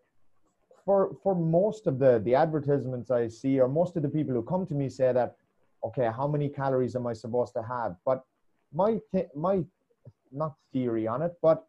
for 0.84 1.16
for 1.24 1.36
most 1.36 1.88
of 1.88 2.00
the 2.00 2.20
the 2.26 2.36
advertisements 2.36 3.10
I 3.12 3.28
see 3.28 3.60
or 3.60 3.68
most 3.68 3.96
of 3.96 4.04
the 4.04 4.10
people 4.10 4.34
who 4.34 4.44
come 4.44 4.66
to 4.68 4.74
me 4.74 4.90
say 4.90 5.14
that 5.14 5.36
okay 5.84 6.10
how 6.16 6.28
many 6.28 6.50
calories 6.50 6.96
am 6.96 7.08
I 7.08 7.14
supposed 7.14 7.54
to 7.54 7.64
have 7.64 7.96
but 8.06 8.24
my 8.74 9.00
th- 9.12 9.30
my 9.36 9.64
not 10.32 10.56
theory 10.74 11.08
on 11.08 11.22
it 11.22 11.34
but 11.42 11.66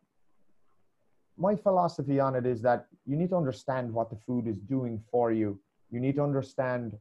my 1.36 1.56
philosophy 1.56 2.20
on 2.20 2.34
it 2.34 2.46
is 2.46 2.62
that 2.62 2.86
you 3.06 3.16
need 3.16 3.30
to 3.30 3.36
understand 3.36 3.92
what 3.92 4.10
the 4.10 4.16
food 4.16 4.46
is 4.46 4.58
doing 4.60 5.02
for 5.10 5.32
you. 5.32 5.58
You 5.90 6.00
need 6.00 6.16
to 6.16 6.22
understand 6.22 6.96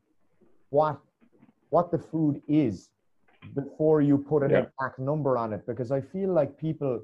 what 0.69 0.99
what 1.69 1.89
the 1.91 1.97
food 1.97 2.41
is 2.47 2.89
before 3.55 4.01
you 4.01 4.17
put 4.17 4.43
an 4.43 4.51
Yeah. 4.51 4.63
exact 4.65 4.99
number 4.99 5.37
on 5.37 5.53
it 5.53 5.65
because 5.65 5.89
I 5.91 6.01
feel 6.01 6.29
like 6.33 6.57
people 6.57 7.01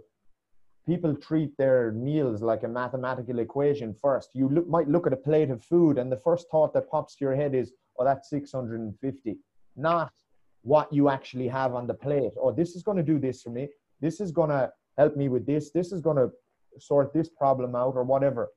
people 0.86 1.14
treat 1.16 1.56
their 1.58 1.92
meals 1.92 2.42
like 2.42 2.64
a 2.64 2.68
mathematical 2.68 3.40
equation 3.40 3.94
first. 3.94 4.34
You 4.34 4.48
look, 4.48 4.68
might 4.70 4.88
look 4.88 5.06
at 5.06 5.12
a 5.12 5.18
plate 5.18 5.50
of 5.50 5.62
food 5.62 5.98
and 5.98 6.10
the 6.10 6.16
first 6.28 6.50
thought 6.50 6.74
that 6.74 6.90
pops 6.90 7.16
to 7.18 7.26
your 7.26 7.36
head 7.36 7.54
is, 7.54 7.74
oh, 8.00 8.06
that's 8.06 8.30
650, 8.30 9.38
not 9.76 10.14
what 10.62 10.92
you 10.94 11.10
actually 11.10 11.50
have 11.50 11.76
on 11.76 11.88
the 11.88 11.94
plate. 11.94 12.32
Oh, 12.42 12.54
this 12.54 12.74
is 12.76 12.84
going 12.84 12.96
to 12.98 13.04
do 13.04 13.20
this 13.20 13.42
for 13.42 13.50
me. 13.50 13.68
This 14.00 14.22
is 14.22 14.32
going 14.32 14.50
to 14.50 14.72
help 14.98 15.18
me 15.18 15.28
with 15.28 15.46
this. 15.46 15.72
This 15.72 15.92
is 15.92 16.00
going 16.00 16.16
to 16.18 16.32
sort 16.80 17.14
this 17.14 17.30
problem 17.30 17.76
out 17.76 17.96
or 17.96 18.04
whatever. 18.04 18.50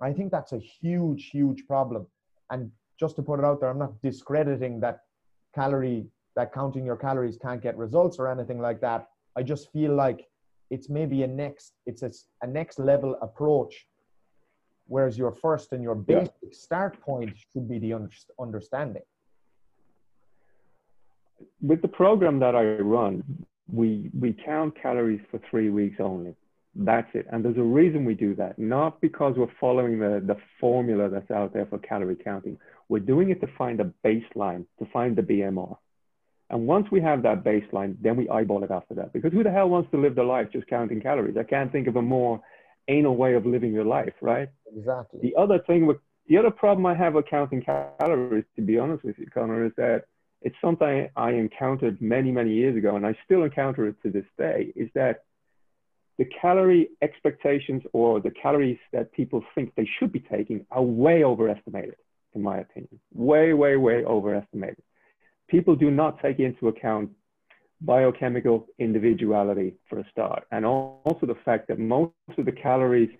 I 0.00 0.12
think 0.12 0.30
that's 0.30 0.52
a 0.52 0.58
huge, 0.58 1.30
huge 1.30 1.66
problem. 1.66 2.06
And 2.50 2.70
just 2.98 3.16
to 3.16 3.22
put 3.22 3.38
it 3.38 3.44
out 3.44 3.60
there, 3.60 3.70
I'm 3.70 3.78
not 3.78 4.00
discrediting 4.02 4.80
that 4.80 5.00
calorie, 5.54 6.06
that 6.36 6.52
counting 6.52 6.84
your 6.84 6.96
calories 6.96 7.36
can't 7.36 7.62
get 7.62 7.76
results 7.76 8.18
or 8.18 8.28
anything 8.28 8.60
like 8.60 8.80
that. 8.80 9.08
I 9.36 9.42
just 9.42 9.70
feel 9.72 9.94
like 9.94 10.26
it's 10.70 10.88
maybe 10.88 11.22
a 11.22 11.26
next, 11.26 11.72
it's 11.86 12.02
a, 12.02 12.10
a 12.42 12.46
next 12.46 12.78
level 12.78 13.16
approach. 13.22 13.86
Whereas 14.86 15.18
your 15.18 15.32
first 15.32 15.72
and 15.72 15.82
your 15.82 15.96
Yeah. 16.08 16.20
basic 16.20 16.54
start 16.54 17.00
point 17.00 17.36
should 17.52 17.68
be 17.68 17.78
the 17.78 17.92
under, 17.94 18.10
understanding. 18.40 19.02
with 21.60 21.82
the 21.82 21.88
program 21.88 22.38
that 22.40 22.54
I 22.54 22.64
run, 22.80 23.22
we 23.72 24.10
we 24.18 24.32
count 24.32 24.74
calories 24.80 25.20
for 25.30 25.38
three 25.50 25.70
weeks 25.70 25.96
only. 26.00 26.34
That's 26.74 27.08
it. 27.14 27.26
And 27.30 27.44
there's 27.44 27.56
a 27.56 27.62
reason 27.62 28.04
we 28.04 28.14
do 28.14 28.34
that. 28.36 28.58
Not 28.58 29.00
because 29.00 29.34
we're 29.36 29.52
following 29.60 29.98
the, 29.98 30.22
the 30.24 30.36
formula 30.60 31.08
that's 31.08 31.30
out 31.30 31.52
there 31.52 31.66
for 31.66 31.78
calorie 31.78 32.16
counting. 32.16 32.58
We're 32.88 33.00
doing 33.00 33.30
it 33.30 33.40
to 33.40 33.48
find 33.58 33.80
a 33.80 33.92
baseline, 34.04 34.66
to 34.78 34.86
find 34.92 35.16
the 35.16 35.22
BMR. 35.22 35.76
And 36.50 36.66
once 36.66 36.86
we 36.90 37.00
have 37.02 37.22
that 37.24 37.44
baseline, 37.44 37.96
then 38.00 38.16
we 38.16 38.28
eyeball 38.28 38.64
it 38.64 38.70
after 38.70 38.94
that. 38.94 39.12
Because 39.12 39.32
who 39.32 39.42
the 39.42 39.50
hell 39.50 39.68
wants 39.68 39.90
to 39.90 39.98
live 39.98 40.14
their 40.14 40.24
life 40.24 40.48
just 40.52 40.66
counting 40.66 41.00
calories? 41.00 41.36
I 41.36 41.42
can't 41.42 41.70
think 41.70 41.88
of 41.88 41.96
a 41.96 42.02
more 42.02 42.40
anal 42.88 43.16
way 43.16 43.34
of 43.34 43.44
living 43.44 43.72
your 43.72 43.84
life, 43.84 44.14
right? 44.22 44.48
Exactly. 44.74 45.20
The 45.22 45.34
other 45.36 45.58
thing 45.66 45.86
with 45.86 45.98
the 46.26 46.36
other 46.36 46.50
problem 46.50 46.84
I 46.84 46.94
have 46.94 47.14
with 47.14 47.26
counting 47.26 47.62
calories, 47.62 48.44
to 48.56 48.62
be 48.62 48.78
honest 48.78 49.02
with 49.02 49.18
you, 49.18 49.26
Connor, 49.32 49.64
is 49.64 49.72
that 49.78 50.04
it's 50.42 50.56
something 50.60 51.08
I 51.16 51.32
encountered 51.32 52.00
many, 52.00 52.30
many 52.30 52.52
years 52.52 52.76
ago, 52.76 52.96
and 52.96 53.06
I 53.06 53.16
still 53.24 53.44
encounter 53.44 53.88
it 53.88 53.96
to 54.02 54.10
this 54.10 54.26
day, 54.36 54.72
is 54.76 54.90
that 54.94 55.24
the 56.18 56.26
calorie 56.40 56.88
expectations 57.00 57.82
or 57.92 58.20
the 58.20 58.30
calories 58.30 58.78
that 58.92 59.12
people 59.12 59.42
think 59.54 59.72
they 59.76 59.88
should 59.98 60.12
be 60.12 60.20
taking 60.20 60.66
are 60.70 60.82
way 60.82 61.22
overestimated, 61.24 61.94
in 62.34 62.42
my 62.42 62.58
opinion. 62.58 62.98
Way, 63.14 63.52
way, 63.52 63.76
way 63.76 64.04
overestimated. 64.04 64.82
People 65.48 65.76
do 65.76 65.90
not 65.90 66.20
take 66.20 66.40
into 66.40 66.68
account 66.68 67.10
biochemical 67.80 68.66
individuality 68.80 69.74
for 69.88 70.00
a 70.00 70.10
start, 70.10 70.44
and 70.50 70.66
also 70.66 71.26
the 71.26 71.36
fact 71.44 71.68
that 71.68 71.78
most 71.78 72.12
of 72.36 72.44
the 72.44 72.52
calories, 72.52 73.10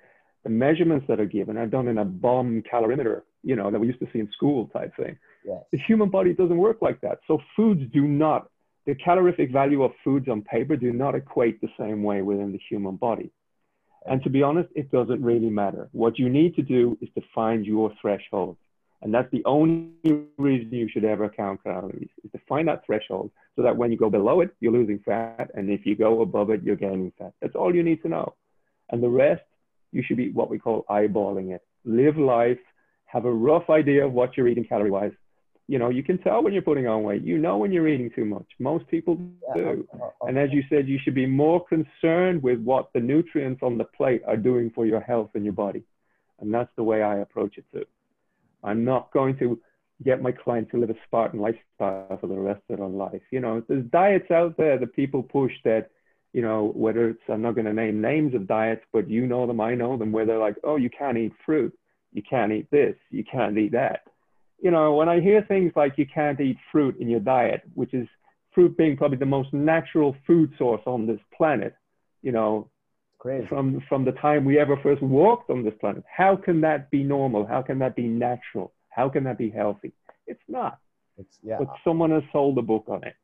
the 0.42 0.50
measurements 0.50 1.06
that 1.08 1.20
are 1.20 1.26
given 1.26 1.56
are 1.56 1.66
done 1.66 1.87
in 1.87 1.98
a 1.98 2.04
bomb 2.04 2.62
calorimeter, 2.70 3.22
you 3.44 3.54
know, 3.54 3.70
that 3.70 3.78
we 3.78 3.87
used 3.87 4.00
to 4.00 4.08
see 4.12 4.18
in 4.18 4.28
school 4.32 4.66
type 4.72 4.92
thing. 4.96 5.16
Yes. 5.44 5.58
The 5.70 5.78
human 5.78 6.11
body 6.11 6.34
doesn't 6.34 6.56
work 6.56 6.78
like 6.82 7.00
that. 7.02 7.20
So 7.28 7.38
foods 7.54 7.82
do 7.92 8.02
not, 8.02 8.50
the 8.88 8.94
calorific 8.94 9.53
value 9.53 9.83
of 9.83 9.92
foods 10.03 10.29
on 10.31 10.40
paper 10.40 10.74
do 10.74 10.94
not 10.94 11.14
equate 11.14 11.61
the 11.61 11.68
same 11.79 12.03
way 12.03 12.22
within 12.22 12.53
the 12.53 12.61
human 12.70 12.96
body. 12.96 13.31
And 14.07 14.22
to 14.22 14.31
be 14.31 14.42
honest, 14.42 14.70
it 14.74 14.90
doesn't 14.90 15.22
really 15.22 15.51
matter. 15.51 15.90
What 15.92 16.18
you 16.18 16.31
need 16.31 16.57
to 16.57 16.62
do 16.62 16.96
is 17.03 17.11
to 17.14 17.20
find 17.35 17.66
your 17.66 17.92
threshold. 18.01 18.57
And 19.03 19.12
that's 19.12 19.31
the 19.31 19.44
only 19.44 19.90
reason 20.38 20.72
you 20.72 20.88
should 20.88 21.05
ever 21.05 21.29
count 21.29 21.62
calories, 21.62 22.09
is 22.24 22.33
to 22.33 22.40
find 22.48 22.66
that 22.68 22.87
threshold 22.87 23.31
so 23.57 23.62
that 23.62 23.77
when 23.77 23.92
you 23.92 23.98
go 23.98 24.09
below 24.09 24.40
it, 24.40 24.55
you're 24.59 24.72
losing 24.72 25.01
fat. 25.01 25.51
And 25.53 25.68
if 25.68 25.85
you 25.85 25.94
go 25.94 26.22
above 26.22 26.48
it, 26.48 26.62
you're 26.62 26.74
gaining 26.74 27.12
fat. 27.18 27.35
That's 27.42 27.55
all 27.55 27.74
you 27.74 27.83
need 27.83 28.01
to 28.05 28.09
know. 28.09 28.37
And 28.88 29.03
the 29.03 29.11
rest, 29.11 29.42
you 29.92 30.03
should 30.03 30.16
be 30.16 30.31
what 30.31 30.48
we 30.48 30.59
call 30.59 30.87
eyeballing 30.88 31.55
it. 31.55 31.61
Live 31.85 32.16
life, 32.16 32.59
have 33.05 33.27
a 33.27 33.31
rough 33.31 33.68
idea 33.68 34.07
of 34.07 34.14
what 34.14 34.35
you're 34.35 34.48
eating 34.48 34.64
calorie 34.64 34.90
wise. 34.90 35.12
You 35.70 35.78
know, 35.78 35.90
you 35.90 36.02
can 36.02 36.16
tell 36.18 36.42
when 36.42 36.54
you're 36.54 36.62
putting 36.62 36.87
on 36.88 37.02
weight. 37.02 37.22
You 37.22 37.37
know 37.37 37.59
when 37.59 37.72
you're 37.72 37.88
eating 37.88 38.11
too 38.11 38.24
much. 38.24 38.46
Most 38.59 38.87
people 38.88 39.20
Yeah, 39.48 39.54
do. 39.54 39.88
of- 39.92 40.12
And 40.26 40.38
as 40.38 40.50
you 40.50 40.62
said, 40.70 40.88
you 40.88 40.98
should 40.98 41.14
be 41.14 41.26
more 41.26 41.64
concerned 41.66 42.42
with 42.42 42.61
what 42.62 42.90
the 42.94 43.00
nutrients 43.00 43.62
on 43.62 43.76
the 43.76 43.85
plate 43.85 44.22
are 44.26 44.37
doing 44.37 44.70
for 44.70 44.87
your 44.87 45.00
health 45.00 45.31
and 45.35 45.44
your 45.44 45.52
body. 45.52 45.85
And 46.40 46.52
that's 46.54 46.74
the 46.76 46.83
way 46.85 47.02
I 47.02 47.18
approach 47.18 47.59
it 47.59 47.66
too. 47.72 47.85
I'm 48.64 48.85
not 48.85 49.12
going 49.12 49.37
to 49.38 49.61
get 50.04 50.22
my 50.22 50.33
client 50.33 50.70
to 50.70 50.78
live 50.78 50.90
a 50.90 50.96
Spartan 51.07 51.40
lifestyle 51.40 52.16
for 52.18 52.28
the 52.28 52.38
rest 52.38 52.62
of 52.70 52.78
their 52.78 52.87
life. 52.88 53.22
You 53.31 53.40
know, 53.40 53.62
there's 53.68 53.85
diets 53.87 54.31
out 54.31 54.57
there 54.57 54.78
that 54.78 54.94
people 54.94 55.22
push 55.22 55.52
that, 55.64 55.90
you 56.33 56.40
know, 56.40 56.72
whether 56.74 57.11
it's, 57.11 57.22
I'm 57.28 57.42
not 57.42 57.57
going 57.57 57.66
to 57.66 57.72
name 57.72 58.00
names 58.00 58.35
of 58.35 58.46
diets, 58.46 58.85
but 58.92 59.11
you 59.11 59.26
know 59.26 59.46
them, 59.46 59.61
I 59.61 59.74
know 59.74 59.96
them, 59.96 60.12
where 60.12 60.24
they're 60.24 60.38
like, 60.38 60.57
oh, 60.64 60.76
you 60.76 60.88
can't 60.88 61.18
eat 61.18 61.33
fruit. 61.44 61.76
You 62.12 62.22
can't 62.22 62.52
eat 62.52 62.70
this. 62.70 62.96
You 63.11 63.24
can't 63.24 63.59
eat 63.59 63.72
that. 63.72 64.02
You 64.61 64.71
know, 64.71 64.94
when 64.94 65.09
I 65.09 65.21
hear 65.21 65.42
things 65.42 65.73
like 65.77 65.99
you 65.99 66.07
can't 66.07 66.40
eat 66.40 66.57
fruit 66.73 66.97
in 66.99 67.09
your 67.09 67.21
diet, 67.21 67.62
which 67.75 67.94
is 67.94 68.09
fruit 68.53 68.77
being 68.77 68.97
probably 68.97 69.18
the 69.18 69.27
most 69.27 69.53
natural 69.53 70.16
food 70.27 70.53
source 70.59 70.83
on 70.87 71.07
this 71.07 71.21
planet, 71.37 71.75
you 72.23 72.33
know, 72.33 72.68
crazy. 73.18 73.47
from 73.47 73.81
from 73.88 74.05
the 74.05 74.12
time 74.12 74.44
we 74.44 74.59
ever 74.59 74.77
first 74.83 75.01
walked 75.03 75.49
on 75.51 75.62
this 75.64 75.75
planet. 75.81 76.03
How 76.11 76.35
can 76.37 76.61
that 76.62 76.90
be 76.90 77.03
normal? 77.05 77.47
How 77.47 77.62
can 77.62 77.79
that 77.79 77.94
be 77.94 78.09
natural? 78.09 78.73
How 78.88 79.09
can 79.09 79.23
that 79.25 79.38
be 79.38 79.51
healthy? 79.51 79.92
It's 80.27 80.42
not. 80.49 80.79
It's 81.16 81.38
yeah. 81.42 81.59
But 81.59 81.68
someone 81.85 82.11
has 82.11 82.25
sold 82.33 82.59
a 82.59 82.62
book 82.62 82.87
on 82.88 83.05
it. 83.05 83.14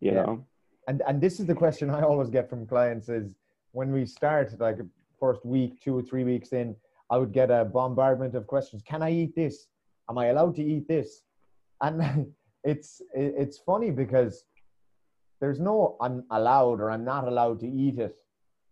You 0.00 0.12
Yeah. 0.12 0.22
know? 0.22 0.44
and 0.88 1.02
and 1.08 1.20
this 1.20 1.40
is 1.40 1.46
the 1.46 1.54
question 1.54 1.90
I 1.90 2.02
always 2.02 2.30
get 2.30 2.48
from 2.50 2.66
clients 2.66 3.08
is 3.08 3.34
when 3.72 3.92
we 3.92 4.04
start 4.06 4.58
like 4.60 4.78
first 5.18 5.44
week, 5.44 5.80
two 5.80 5.96
or 5.98 6.02
three 6.02 6.24
weeks 6.24 6.52
in, 6.52 6.76
I 7.10 7.16
would 7.18 7.32
get 7.32 7.50
a 7.50 7.64
bombardment 7.64 8.34
of 8.34 8.46
questions. 8.46 8.82
Can 8.82 9.02
I 9.02 9.10
eat 9.10 9.34
this? 9.34 9.66
Am 10.08 10.18
I 10.18 10.26
allowed 10.26 10.54
to 10.56 10.64
eat 10.64 10.88
this? 10.88 11.22
And 11.80 12.32
it's 12.64 13.02
it's 13.14 13.58
funny 13.58 13.90
because 13.90 14.44
there's 15.40 15.60
no 15.60 15.96
I'm 16.00 16.24
allowed 16.30 16.80
or 16.80 16.90
I'm 16.90 17.04
not 17.04 17.28
allowed 17.28 17.60
to 17.60 17.68
eat 17.68 17.98
it. 17.98 18.16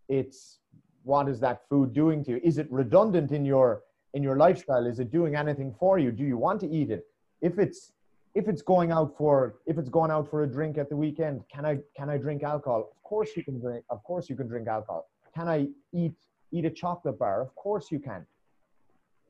It's 0.09 0.59
what 1.03 1.29
is 1.29 1.39
that 1.41 1.61
food 1.69 1.93
doing 1.93 2.23
to 2.25 2.31
you? 2.31 2.41
Is 2.43 2.57
it 2.57 2.67
redundant 2.71 3.31
in 3.31 3.45
your 3.45 3.83
in 4.13 4.23
your 4.23 4.37
lifestyle? 4.37 4.85
Is 4.85 4.99
it 4.99 5.11
doing 5.11 5.35
anything 5.35 5.73
for 5.79 5.99
you? 5.99 6.11
Do 6.11 6.23
you 6.23 6.37
want 6.37 6.59
to 6.61 6.69
eat 6.69 6.89
it? 6.89 7.05
If 7.41 7.59
it's 7.59 7.91
if 8.35 8.49
it's 8.49 8.61
going 8.61 8.91
out 8.91 9.15
for 9.17 9.55
if 9.65 9.77
it's 9.77 9.89
going 9.89 10.11
out 10.11 10.29
for 10.29 10.43
a 10.43 10.47
drink 10.47 10.77
at 10.77 10.89
the 10.89 10.95
weekend 10.95 11.41
can 11.51 11.65
i 11.65 11.77
can 11.97 12.09
i 12.09 12.17
drink 12.17 12.43
alcohol 12.43 12.91
of 12.91 13.03
course 13.03 13.29
you 13.35 13.43
can 13.43 13.59
drink 13.59 13.83
of 13.89 14.03
course 14.03 14.29
you 14.29 14.35
can 14.35 14.47
drink 14.47 14.67
alcohol 14.67 15.09
can 15.33 15.47
i 15.47 15.65
eat 15.93 16.15
eat 16.51 16.65
a 16.65 16.69
chocolate 16.69 17.17
bar 17.17 17.41
of 17.41 17.55
course 17.55 17.91
you 17.91 17.99
can 17.99 18.25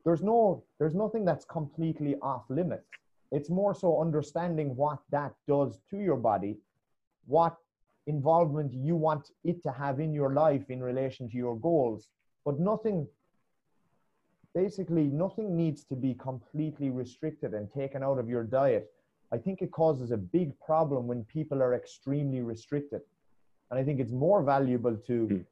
there's 0.06 0.24
no 0.24 0.63
there's 0.80 0.96
nothing 0.96 1.26
that's 1.26 1.46
completely 1.46 2.15
off 2.22 2.44
limits. 2.50 2.88
It's 3.32 3.50
more 3.50 3.74
so 3.74 4.02
understanding 4.02 4.76
what 4.76 5.00
that 5.12 5.34
does 5.48 5.80
to 5.89 5.98
your 5.98 6.18
body 6.18 6.58
what 7.28 7.58
involvement 8.08 8.72
you 8.74 8.96
want 8.96 9.32
it 9.44 9.63
to 9.63 9.72
have 9.72 10.00
in 10.00 10.13
your 10.13 10.32
life 10.34 10.70
in 10.70 10.82
relation 10.82 11.28
to 11.30 11.38
your 11.38 11.56
goals. 11.58 12.10
But 12.46 12.60
nothing 12.60 13.08
basically 14.54 15.06
nothing 15.06 15.56
needs 15.58 15.84
to 15.86 15.96
be 15.96 16.13
completely 16.13 16.89
restricted 16.89 17.54
and 17.54 17.72
taken 17.72 18.04
out 18.04 18.20
of 18.20 18.30
your 18.30 18.44
diet. 18.44 18.91
I 19.34 19.38
think 19.38 19.62
it 19.62 19.72
causes 19.72 20.12
a 20.12 20.18
big 20.18 20.58
problem 20.60 21.08
when 21.08 21.24
people 21.26 21.62
are 21.62 21.74
extremely 21.74 22.41
restricted. 22.41 23.02
And 23.72 23.80
i 23.80 23.84
think 23.84 24.00
it's 24.00 24.12
more 24.12 24.44
valuable 24.44 24.96
to 25.08 25.28
Mm. 25.28 25.46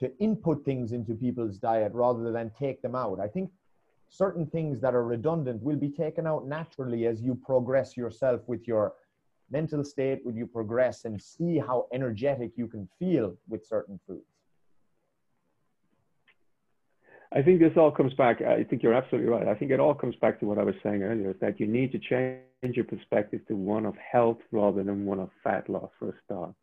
To 0.00 0.10
input 0.18 0.64
things 0.64 0.92
into 0.92 1.14
people's 1.14 1.58
diet 1.58 1.92
rather 1.92 2.32
than 2.32 2.50
take 2.58 2.82
them 2.82 2.94
out 2.94 3.20
i 3.20 3.28
think 3.28 3.50
certain 4.08 4.46
things 4.46 4.80
that 4.80 4.94
are 4.94 5.04
redundant 5.04 5.62
will 5.62 5.76
be 5.76 5.88
taken 5.88 6.26
out 6.26 6.46
naturally 6.46 7.06
as 7.06 7.22
you 7.22 7.34
progress 7.34 7.96
yourself 7.96 8.40
with 8.48 8.66
your 8.66 8.94
mental 9.50 9.84
state 9.84 10.20
when 10.24 10.36
you 10.36 10.46
progress 10.46 11.04
and 11.04 11.20
see 11.20 11.58
how 11.58 11.86
energetic 11.92 12.52
you 12.56 12.66
can 12.66 12.88
feel 12.98 13.36
with 13.48 13.64
certain 13.64 13.98
foods 14.06 14.24
I 17.32 17.42
think 17.42 17.60
this 17.60 17.72
all 17.76 17.92
comes 17.92 18.12
back. 18.14 18.42
I 18.42 18.64
think 18.64 18.82
you're 18.82 18.94
absolutely 18.94 19.30
right. 19.30 19.46
I 19.46 19.54
think 19.54 19.70
it 19.70 19.78
all 19.78 19.94
comes 19.94 20.16
back 20.16 20.40
to 20.40 20.46
what 20.46 20.58
I 20.58 20.64
was 20.64 20.74
saying 20.82 21.02
earlier 21.02 21.30
is 21.30 21.36
that 21.40 21.60
you 21.60 21.66
need 21.66 21.92
to 21.92 21.98
change 21.98 22.76
your 22.76 22.84
perspective 22.84 23.40
to 23.46 23.54
one 23.54 23.86
of 23.86 23.94
health 23.96 24.38
rather 24.50 24.82
than 24.82 25.06
one 25.06 25.20
of 25.20 25.30
fat 25.44 25.68
loss 25.68 25.90
for 25.98 26.08
a 26.08 26.14
start. 26.24 26.54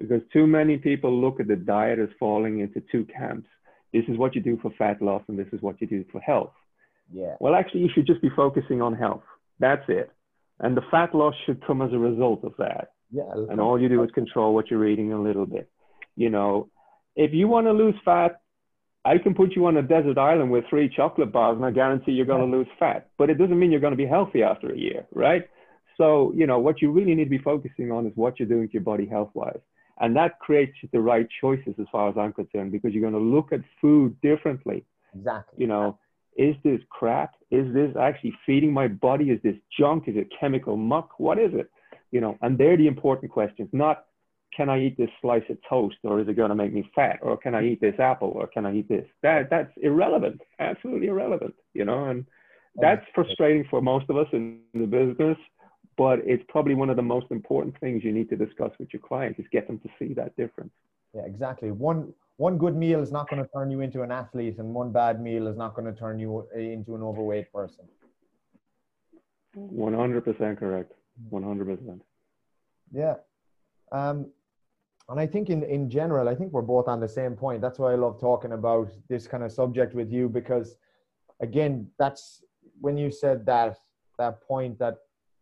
Because 0.00 0.22
too 0.32 0.46
many 0.46 0.78
people 0.78 1.20
look 1.20 1.40
at 1.40 1.46
the 1.46 1.56
diet 1.56 1.98
as 1.98 2.08
falling 2.18 2.60
into 2.60 2.82
two 2.90 3.04
camps. 3.04 3.48
This 3.92 4.04
is 4.08 4.16
what 4.16 4.34
you 4.34 4.40
do 4.40 4.58
for 4.62 4.70
fat 4.78 5.02
loss, 5.02 5.22
and 5.28 5.38
this 5.38 5.48
is 5.52 5.60
what 5.60 5.80
you 5.80 5.86
do 5.86 6.04
for 6.10 6.20
health. 6.20 6.54
yeah 7.12 7.34
Well, 7.40 7.54
actually, 7.54 7.82
you 7.82 7.90
should 7.94 8.06
just 8.06 8.22
be 8.22 8.30
focusing 8.34 8.80
on 8.80 8.94
health. 8.94 9.22
That's 9.58 9.84
it. 9.88 10.10
And 10.58 10.76
the 10.76 10.82
fat 10.90 11.14
loss 11.14 11.34
should 11.44 11.64
come 11.66 11.82
as 11.82 11.92
a 11.92 11.98
result 11.98 12.44
of 12.44 12.54
that. 12.58 12.92
yeah 13.10 13.30
And 13.50 13.60
all 13.60 13.80
you 13.80 13.88
do 13.88 14.02
is 14.02 14.10
control 14.12 14.54
what 14.54 14.70
you're 14.70 14.86
eating 14.86 15.12
a 15.12 15.20
little 15.20 15.46
bit. 15.46 15.70
You 16.16 16.30
know, 16.30 16.68
if 17.16 17.32
you 17.32 17.48
want 17.48 17.66
to 17.66 17.72
lose 17.72 17.94
fat, 18.04 18.40
I 19.04 19.18
can 19.18 19.34
put 19.34 19.56
you 19.56 19.66
on 19.66 19.76
a 19.76 19.82
desert 19.82 20.18
island 20.18 20.50
with 20.50 20.64
three 20.68 20.88
chocolate 20.94 21.32
bars 21.32 21.56
and 21.56 21.64
I 21.64 21.70
guarantee 21.70 22.12
you're 22.12 22.26
going 22.26 22.50
to 22.50 22.56
lose 22.56 22.66
fat, 22.78 23.08
but 23.16 23.30
it 23.30 23.38
doesn't 23.38 23.58
mean 23.58 23.70
you're 23.70 23.80
going 23.80 23.92
to 23.92 23.96
be 23.96 24.06
healthy 24.06 24.42
after 24.42 24.70
a 24.70 24.76
year, 24.76 25.06
right? 25.14 25.48
So, 25.96 26.32
you 26.34 26.46
know, 26.46 26.58
what 26.58 26.82
you 26.82 26.92
really 26.92 27.14
need 27.14 27.24
to 27.24 27.30
be 27.30 27.38
focusing 27.38 27.90
on 27.90 28.06
is 28.06 28.12
what 28.14 28.38
you're 28.38 28.48
doing 28.48 28.68
to 28.68 28.74
your 28.74 28.82
body 28.82 29.06
health 29.06 29.30
wise. 29.34 29.60
And 30.00 30.16
that 30.16 30.38
creates 30.38 30.72
the 30.92 31.00
right 31.00 31.28
choices 31.40 31.74
as 31.78 31.86
far 31.92 32.08
as 32.08 32.16
I'm 32.18 32.32
concerned, 32.32 32.72
because 32.72 32.92
you're 32.92 33.08
going 33.08 33.12
to 33.12 33.36
look 33.36 33.52
at 33.52 33.60
food 33.80 34.18
differently. 34.22 34.84
Exactly. 35.14 35.60
You 35.60 35.66
know, 35.66 35.98
is 36.36 36.56
this 36.64 36.80
crap? 36.88 37.34
Is 37.50 37.72
this 37.74 37.94
actually 38.00 38.34
feeding 38.46 38.72
my 38.72 38.88
body? 38.88 39.30
Is 39.30 39.40
this 39.42 39.56
junk? 39.78 40.04
Is 40.08 40.16
it 40.16 40.28
chemical 40.38 40.76
muck? 40.76 41.18
What 41.18 41.38
is 41.38 41.52
it? 41.52 41.70
You 42.10 42.20
know, 42.20 42.38
and 42.40 42.56
they're 42.56 42.76
the 42.76 42.86
important 42.86 43.30
questions, 43.30 43.68
not 43.72 44.06
can 44.56 44.68
I 44.68 44.80
eat 44.80 44.98
this 44.98 45.10
slice 45.20 45.44
of 45.48 45.58
toast 45.68 45.96
or 46.02 46.20
is 46.20 46.28
it 46.28 46.34
going 46.34 46.48
to 46.48 46.54
make 46.56 46.72
me 46.72 46.90
fat 46.94 47.20
or 47.22 47.36
can 47.36 47.54
I 47.54 47.64
eat 47.64 47.80
this 47.80 47.94
apple 47.98 48.32
or 48.34 48.46
can 48.46 48.66
I 48.66 48.74
eat 48.74 48.88
this? 48.88 49.06
That 49.22 49.48
that's 49.48 49.70
irrelevant, 49.80 50.40
absolutely 50.58 51.06
irrelevant, 51.06 51.54
you 51.72 51.84
know, 51.84 52.06
and 52.06 52.26
oh, 52.26 52.80
that's 52.82 53.04
frustrating 53.14 53.64
for 53.70 53.80
most 53.80 54.06
of 54.08 54.16
us 54.16 54.26
in 54.32 54.60
the 54.74 54.86
business, 54.86 55.38
but 56.00 56.20
it's 56.24 56.42
probably 56.48 56.74
one 56.74 56.88
of 56.88 56.96
the 56.96 57.02
most 57.02 57.26
important 57.30 57.78
things 57.78 58.02
you 58.02 58.10
need 58.10 58.30
to 58.30 58.34
discuss 58.34 58.72
with 58.78 58.88
your 58.90 59.02
clients 59.02 59.38
is 59.38 59.44
get 59.52 59.66
them 59.66 59.78
to 59.80 59.88
see 59.98 60.14
that 60.14 60.34
difference. 60.34 60.72
Yeah, 61.14 61.26
exactly. 61.26 61.70
One 61.72 62.14
one 62.38 62.56
good 62.56 62.74
meal 62.74 63.02
is 63.02 63.12
not 63.12 63.28
going 63.28 63.42
to 63.42 63.50
turn 63.50 63.70
you 63.70 63.82
into 63.82 64.00
an 64.00 64.10
athlete 64.10 64.56
and 64.56 64.72
one 64.72 64.92
bad 64.92 65.20
meal 65.20 65.46
is 65.46 65.58
not 65.58 65.74
going 65.74 65.92
to 65.92 66.00
turn 66.00 66.18
you 66.18 66.48
into 66.54 66.94
an 66.94 67.02
overweight 67.02 67.52
person. 67.52 67.84
100% 69.54 70.58
correct. 70.58 70.92
100%. 71.30 72.00
Yeah. 72.92 73.16
Um, 73.92 74.30
and 75.10 75.20
I 75.20 75.26
think 75.26 75.50
in, 75.50 75.62
in 75.64 75.90
general, 75.90 76.30
I 76.30 76.34
think 76.34 76.50
we're 76.50 76.62
both 76.62 76.88
on 76.88 76.98
the 76.98 77.08
same 77.08 77.34
point. 77.34 77.60
That's 77.60 77.78
why 77.78 77.92
I 77.92 77.96
love 77.96 78.18
talking 78.18 78.52
about 78.52 78.88
this 79.10 79.26
kind 79.26 79.42
of 79.42 79.52
subject 79.52 79.94
with 79.94 80.10
you 80.10 80.30
because, 80.30 80.76
again, 81.40 81.90
that's 81.98 82.42
when 82.80 82.96
you 82.96 83.10
said 83.10 83.44
that 83.44 83.76
that 84.16 84.40
point 84.40 84.78
that 84.78 84.96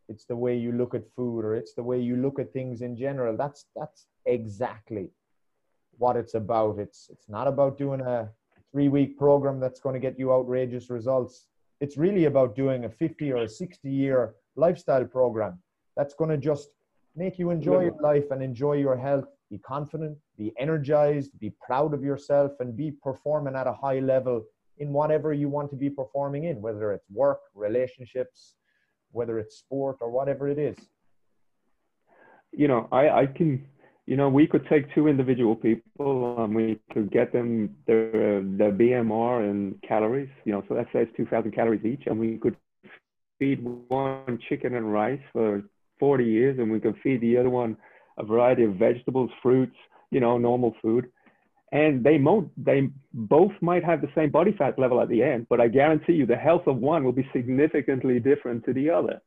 it's 0.09 0.25
the 0.25 0.37
way 0.37 0.57
you 0.57 0.73
look 0.73 0.95
at 0.95 1.09
food 1.15 1.45
or 1.45 1.55
it's 1.55 1.75
the 1.75 1.83
way 1.83 2.01
you 2.01 2.17
look 2.17 2.39
at 2.39 2.53
things 2.53 2.83
in 2.83 2.97
general. 2.97 3.37
That's 3.37 3.67
that's 3.77 4.07
exactly 4.27 5.11
what 5.99 6.17
it's 6.17 6.35
about. 6.35 6.79
It's 6.79 7.09
it's 7.11 7.29
not 7.29 7.47
about 7.47 7.79
doing 7.79 8.01
a 8.01 8.31
three 8.73 8.89
week 8.89 9.19
program 9.19 9.61
that's 9.61 9.81
going 9.81 9.95
to 9.95 10.01
get 10.01 10.19
you 10.19 10.33
outrageous 10.33 10.91
results. 10.91 11.47
It's 11.81 11.97
really 11.97 12.25
about 12.25 12.57
doing 12.57 12.85
a 12.85 12.91
50 12.91 13.33
or 13.33 13.43
a 13.45 13.49
60 13.49 13.91
year 13.91 14.35
lifestyle 14.57 15.05
program 15.05 15.59
that's 15.97 16.15
going 16.15 16.31
to 16.31 16.37
just 16.37 16.71
make 17.15 17.39
you 17.39 17.51
enjoy 17.51 17.83
your 17.85 18.01
life 18.01 18.31
and 18.31 18.43
enjoy 18.43 18.75
your 18.75 18.97
health 18.97 19.29
be 19.51 19.59
confident, 19.59 20.17
be 20.37 20.53
energized, 20.59 21.39
be 21.41 21.53
proud 21.65 21.95
of 21.95 22.03
yourself, 22.03 22.53
and 22.61 22.77
be 22.77 22.91
performing 22.91 23.55
at 23.55 23.67
a 23.67 23.73
high 23.73 23.99
level 24.01 24.45
in 24.79 24.93
whatever 24.93 25.33
you 25.33 25.49
want 25.49 25.71
to 25.71 25.77
be 25.77 25.91
performing 25.91 26.45
in, 26.45 26.61
whether 26.61 26.93
it's 26.93 27.09
work, 27.11 27.41
relationships, 27.55 28.55
whether 29.13 29.39
it's 29.39 29.59
sport, 29.59 29.97
or 30.01 30.11
whatever 30.11 30.49
it 30.49 30.59
is. 30.59 30.77
You 32.53 32.69
know, 32.69 32.89
I, 32.93 33.09
I 33.11 33.27
can, 33.27 33.67
you 34.07 34.17
know, 34.17 34.29
we 34.29 34.47
could 34.47 34.67
take 34.69 34.93
two 34.95 35.07
individual 35.09 35.55
people 35.55 36.43
and 36.43 36.55
we 36.55 36.81
could 36.93 37.11
get 37.11 37.33
them 37.33 37.77
their, 37.87 38.43
their 38.43 38.73
BMR 38.73 39.49
and 39.49 39.81
calories, 39.87 40.31
you 40.45 40.53
know, 40.53 40.63
so 40.69 40.75
let's 40.75 40.93
2,000 41.17 41.53
calories 41.53 41.85
each, 41.85 42.05
and 42.07 42.19
we 42.19 42.39
could 42.39 42.57
feed 43.39 43.63
one 43.89 44.39
chicken 44.49 44.75
and 44.75 44.93
rice 44.93 45.21
for 45.33 45.63
40 46.01 46.25
years, 46.25 46.59
and 46.59 46.71
we 46.71 46.81
could 46.81 46.97
feed 47.03 47.21
the 47.21 47.37
other 47.37 47.51
one 47.51 47.77
a 48.19 48.25
variety 48.25 48.65
of 48.65 48.75
vegetables, 48.75 49.31
fruits, 49.43 49.77
you 50.11 50.21
know, 50.21 50.39
normal 50.39 50.75
food. 50.83 51.07
And 51.71 52.03
they, 52.03 52.17
mo- 52.17 52.51
they 52.57 52.89
both 53.13 53.53
might 53.61 53.85
have 53.85 54.01
the 54.01 54.11
same 54.15 54.31
body 54.31 54.55
fat 54.57 54.79
level 54.79 55.01
at 55.03 55.09
the 55.09 55.23
end, 55.23 55.47
but 55.51 55.61
I 55.61 55.69
guarantee 55.69 56.15
you 56.15 56.25
the 56.25 56.37
health 56.37 56.67
of 56.67 56.77
one 56.79 57.05
will 57.05 57.13
be 57.13 57.29
significantly 57.33 58.21
different 58.21 58.65
to 58.65 58.73
the 58.73 58.89
other. 58.89 59.21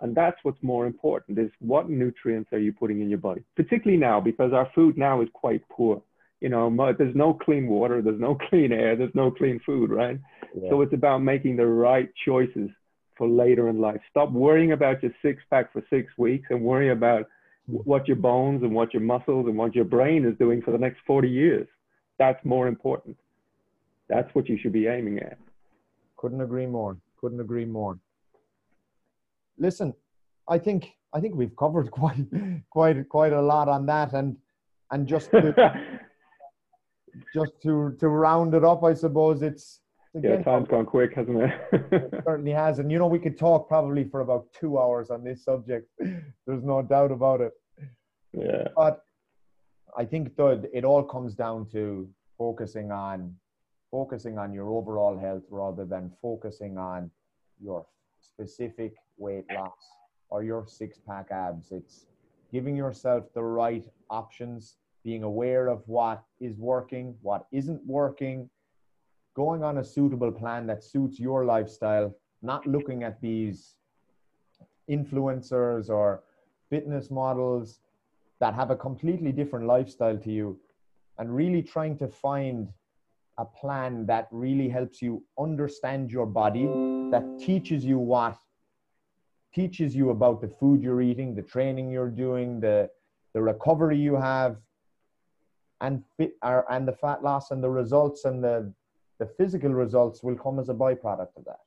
And 0.00 0.14
that's 0.14 0.36
what's 0.42 0.62
more 0.62 0.86
important 0.86 1.38
is 1.38 1.50
what 1.60 1.88
nutrients 1.88 2.52
are 2.52 2.58
you 2.58 2.72
putting 2.72 3.00
in 3.00 3.08
your 3.08 3.18
body, 3.18 3.42
particularly 3.56 3.98
now 3.98 4.20
because 4.20 4.52
our 4.52 4.68
food 4.74 4.98
now 4.98 5.22
is 5.22 5.28
quite 5.32 5.66
poor. 5.70 6.02
You 6.40 6.48
know, 6.50 6.68
there's 6.98 7.14
no 7.14 7.32
clean 7.32 7.66
water, 7.66 8.02
there's 8.02 8.20
no 8.20 8.36
clean 8.50 8.72
air, 8.72 8.96
there's 8.96 9.14
no 9.14 9.30
clean 9.30 9.60
food, 9.64 9.90
right? 9.90 10.18
Yeah. 10.54 10.68
So 10.68 10.82
it's 10.82 10.92
about 10.92 11.18
making 11.18 11.56
the 11.56 11.66
right 11.66 12.10
choices 12.26 12.70
for 13.16 13.28
later 13.28 13.68
in 13.68 13.80
life. 13.80 14.00
Stop 14.10 14.32
worrying 14.32 14.72
about 14.72 15.02
your 15.02 15.12
six 15.22 15.42
pack 15.48 15.72
for 15.72 15.82
six 15.88 16.12
weeks 16.18 16.48
and 16.50 16.60
worry 16.60 16.90
about 16.90 17.26
what 17.66 18.06
your 18.06 18.16
bones 18.16 18.62
and 18.62 18.74
what 18.74 18.92
your 18.92 19.02
muscles 19.02 19.46
and 19.46 19.56
what 19.56 19.74
your 19.74 19.84
brain 19.84 20.24
is 20.24 20.36
doing 20.38 20.60
for 20.60 20.70
the 20.70 20.78
next 20.78 20.98
40 21.06 21.28
years. 21.28 21.66
That's 22.18 22.44
more 22.44 22.68
important. 22.68 23.16
That's 24.08 24.32
what 24.34 24.48
you 24.48 24.58
should 24.58 24.72
be 24.72 24.86
aiming 24.86 25.18
at. 25.20 25.38
Couldn't 26.16 26.40
agree 26.40 26.66
more. 26.66 26.96
Couldn't 27.20 27.40
agree 27.40 27.64
more. 27.64 27.98
Listen, 29.58 29.94
I 30.48 30.58
think 30.58 30.92
I 31.12 31.20
think 31.20 31.34
we've 31.36 31.56
covered 31.56 31.90
quite 32.00 32.26
quite 32.70 33.08
quite 33.08 33.32
a 33.32 33.40
lot 33.40 33.68
on 33.68 33.86
that 33.86 34.12
and 34.12 34.36
and 34.90 35.06
just 35.06 35.30
to, 35.30 35.54
just 37.34 37.52
to 37.62 37.96
to 37.98 38.08
round 38.08 38.54
it 38.54 38.64
up, 38.64 38.84
I 38.84 38.94
suppose 38.94 39.42
it's 39.42 39.80
yeah, 40.22 40.42
time's 40.42 40.68
gone 40.68 40.86
quick, 40.86 41.14
hasn't 41.14 41.40
it? 41.40 41.52
it 41.92 42.22
certainly 42.24 42.52
has. 42.52 42.78
And 42.78 42.90
you 42.90 42.98
know, 42.98 43.06
we 43.06 43.18
could 43.18 43.38
talk 43.38 43.68
probably 43.68 44.04
for 44.04 44.20
about 44.20 44.46
two 44.52 44.78
hours 44.78 45.10
on 45.10 45.24
this 45.24 45.44
subject. 45.44 45.88
There's 45.98 46.62
no 46.62 46.82
doubt 46.82 47.10
about 47.10 47.40
it. 47.40 47.52
Yeah. 48.32 48.68
But 48.76 49.04
I 49.96 50.04
think 50.04 50.36
that 50.36 50.70
it 50.72 50.84
all 50.84 51.02
comes 51.02 51.34
down 51.34 51.68
to 51.72 52.08
focusing 52.38 52.90
on 52.90 53.34
focusing 53.90 54.38
on 54.38 54.52
your 54.52 54.70
overall 54.70 55.16
health 55.16 55.44
rather 55.50 55.84
than 55.84 56.10
focusing 56.20 56.76
on 56.76 57.08
your 57.62 57.86
specific 58.20 58.94
weight 59.18 59.44
loss 59.54 59.78
or 60.30 60.42
your 60.42 60.66
six 60.66 60.98
pack 60.98 61.30
abs. 61.30 61.70
It's 61.70 62.06
giving 62.52 62.76
yourself 62.76 63.24
the 63.34 63.42
right 63.44 63.84
options, 64.10 64.78
being 65.04 65.22
aware 65.22 65.68
of 65.68 65.82
what 65.86 66.24
is 66.40 66.56
working, 66.56 67.14
what 67.22 67.46
isn't 67.52 67.86
working, 67.86 68.50
going 69.34 69.62
on 69.62 69.78
a 69.78 69.84
suitable 69.84 70.30
plan 70.32 70.66
that 70.66 70.82
suits 70.82 71.18
your 71.18 71.44
lifestyle, 71.44 72.14
not 72.42 72.66
looking 72.66 73.02
at 73.02 73.20
these 73.20 73.74
influencers 74.88 75.88
or 75.88 76.22
fitness 76.70 77.10
models 77.10 77.80
that 78.40 78.54
have 78.54 78.70
a 78.70 78.76
completely 78.76 79.32
different 79.32 79.66
lifestyle 79.66 80.18
to 80.18 80.30
you 80.30 80.58
and 81.18 81.34
really 81.34 81.62
trying 81.62 81.96
to 81.96 82.08
find 82.08 82.68
a 83.38 83.44
plan 83.44 84.06
that 84.06 84.28
really 84.30 84.68
helps 84.68 85.02
you 85.02 85.22
understand 85.38 86.10
your 86.10 86.26
body 86.26 86.66
that 87.10 87.24
teaches 87.38 87.84
you 87.84 87.98
what 87.98 88.36
teaches 89.52 89.94
you 89.94 90.10
about 90.10 90.40
the 90.40 90.48
food 90.48 90.82
you're 90.82 91.02
eating 91.02 91.34
the 91.34 91.42
training 91.42 91.90
you're 91.90 92.10
doing 92.10 92.60
the 92.60 92.88
the 93.32 93.42
recovery 93.42 93.96
you 93.96 94.14
have 94.14 94.56
and 95.80 96.02
fit, 96.16 96.34
uh, 96.42 96.62
and 96.70 96.86
the 96.86 96.92
fat 96.92 97.22
loss 97.22 97.50
and 97.50 97.62
the 97.62 97.68
results 97.68 98.24
and 98.24 98.42
the 98.42 98.72
the 99.18 99.30
physical 99.38 99.70
results 99.70 100.22
will 100.22 100.36
come 100.36 100.58
as 100.58 100.68
a 100.68 100.74
byproduct 100.74 101.36
of 101.36 101.44
that. 101.46 101.60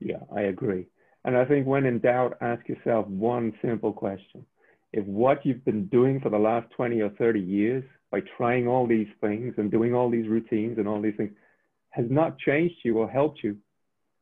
Yeah, 0.00 0.20
I 0.34 0.42
agree. 0.42 0.86
And 1.24 1.36
I 1.36 1.44
think 1.44 1.66
when 1.66 1.86
in 1.86 1.98
doubt, 2.00 2.36
ask 2.40 2.68
yourself 2.68 3.06
one 3.06 3.52
simple 3.62 3.92
question. 3.92 4.44
If 4.92 5.04
what 5.06 5.44
you've 5.44 5.64
been 5.64 5.86
doing 5.86 6.20
for 6.20 6.28
the 6.28 6.38
last 6.38 6.70
20 6.76 7.00
or 7.00 7.10
30 7.10 7.40
years 7.40 7.84
by 8.10 8.20
trying 8.36 8.68
all 8.68 8.86
these 8.86 9.08
things 9.20 9.54
and 9.56 9.70
doing 9.70 9.94
all 9.94 10.10
these 10.10 10.28
routines 10.28 10.78
and 10.78 10.86
all 10.86 11.00
these 11.00 11.16
things 11.16 11.32
has 11.90 12.06
not 12.10 12.38
changed 12.38 12.76
you 12.84 12.98
or 12.98 13.10
helped 13.10 13.42
you, 13.42 13.56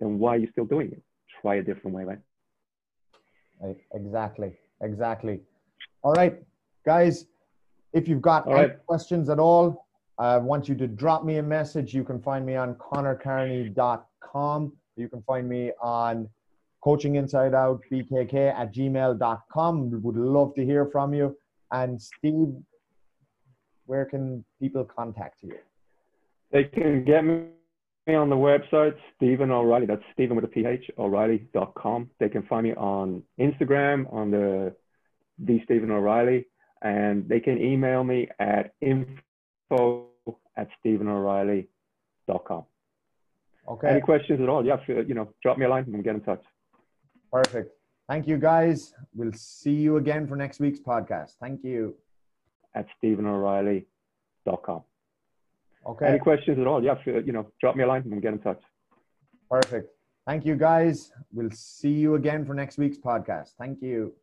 then 0.01 0.19
why 0.19 0.35
are 0.35 0.39
you 0.39 0.49
still 0.53 0.65
doing 0.65 0.93
it? 0.93 1.03
Try 1.41 1.57
a 1.57 1.63
different 1.63 1.97
way, 1.97 2.05
right? 2.05 2.19
Exactly. 3.95 4.57
Exactly. 4.81 5.41
All 6.03 6.13
right, 6.15 6.43
guys, 6.85 7.27
if 7.93 8.09
you've 8.09 8.23
got 8.23 8.47
right. 8.49 8.85
questions 8.87 9.29
at 9.29 9.39
all, 9.39 9.87
I 10.23 10.39
want 10.39 10.69
you 10.69 10.77
to 10.77 10.87
drop 10.87 11.25
me 11.25 11.39
a 11.39 11.43
message. 11.43 11.93
You 11.93 12.05
can 12.05 12.21
find 12.23 12.47
me 12.47 12.55
on 12.55 12.77
connorcarney.com. 12.77 14.73
You 14.97 15.09
can 15.09 15.23
find 15.23 15.49
me 15.49 15.73
on 15.83 16.29
coaching 16.81 17.17
inside 17.17 17.55
out 17.55 17.81
bkk 17.91 18.55
at 18.55 18.73
gmail.com. 18.73 20.03
Would 20.03 20.17
love 20.17 20.55
to 20.55 20.65
hear 20.65 20.87
from 20.87 21.13
you. 21.13 21.37
And 21.73 22.01
Steve, 22.01 22.55
where 23.87 24.05
can 24.05 24.45
people 24.61 24.85
contact 24.85 25.43
you? 25.43 25.57
They 26.53 26.65
can 26.65 27.05
get 27.05 27.25
me 27.25 27.47
on 28.07 28.31
the 28.31 28.37
website, 28.37 28.95
Stephen 29.17 29.51
O'Reilly. 29.51 29.87
That's 29.87 30.03
Stephen 30.13 30.37
with 30.37 30.45
a 30.45 30.49
PH, 30.49 30.89
O'Reilly.com. 30.99 32.11
They 32.21 32.29
can 32.29 32.45
find 32.45 32.63
me 32.63 32.75
on 32.75 33.25
Instagram 33.41 34.13
on 34.13 34.31
the 34.31 34.77
the 35.39 35.61
Stephen 35.65 35.91
O'Reilly, 35.91 36.47
and 36.83 37.29
they 37.29 37.41
can 37.41 37.61
email 37.61 38.05
me 38.05 38.29
at 38.39 38.75
info 38.81 40.12
at 40.57 40.69
stephenoreilly.com. 40.85 42.65
Okay. 43.69 43.89
Any 43.89 44.01
questions 44.01 44.41
at 44.41 44.49
all? 44.49 44.65
Yeah, 44.67 44.77
you 44.89 45.15
know, 45.15 45.29
drop 45.43 45.57
me 45.59 45.67
a 45.67 45.69
line 45.69 45.85
and 45.85 45.93
we'll 45.93 46.03
get 46.03 46.15
in 46.15 46.21
touch. 46.21 46.43
Perfect. 47.33 47.73
Thank 48.09 48.27
you, 48.27 48.37
guys. 48.37 48.95
We'll 49.15 49.33
see 49.33 49.73
you 49.73 49.97
again 49.97 50.27
for 50.27 50.37
next 50.37 50.61
week's 50.61 50.81
podcast. 50.81 51.37
Thank 51.41 51.63
you. 51.65 51.95
At 52.75 52.87
stephenoreilly.com. 53.03 54.83
Okay. 55.87 56.07
Any 56.07 56.19
questions 56.19 56.59
at 56.59 56.67
all? 56.67 56.83
Yeah, 56.85 56.97
you 57.07 57.33
know, 57.33 57.51
drop 57.61 57.77
me 57.77 57.85
a 57.85 57.87
line 57.87 58.03
and 58.11 58.21
get 58.23 58.33
in 58.33 58.39
touch. 58.41 58.61
Perfect. 59.51 59.91
Thank 60.27 60.45
you, 60.47 60.57
guys. 60.57 61.13
We'll 61.33 61.51
see 61.51 61.91
you 61.91 62.15
again 62.15 62.45
for 62.45 62.55
next 62.55 62.79
week's 62.79 62.99
podcast. 62.99 63.53
Thank 63.59 63.83
you. 63.83 64.15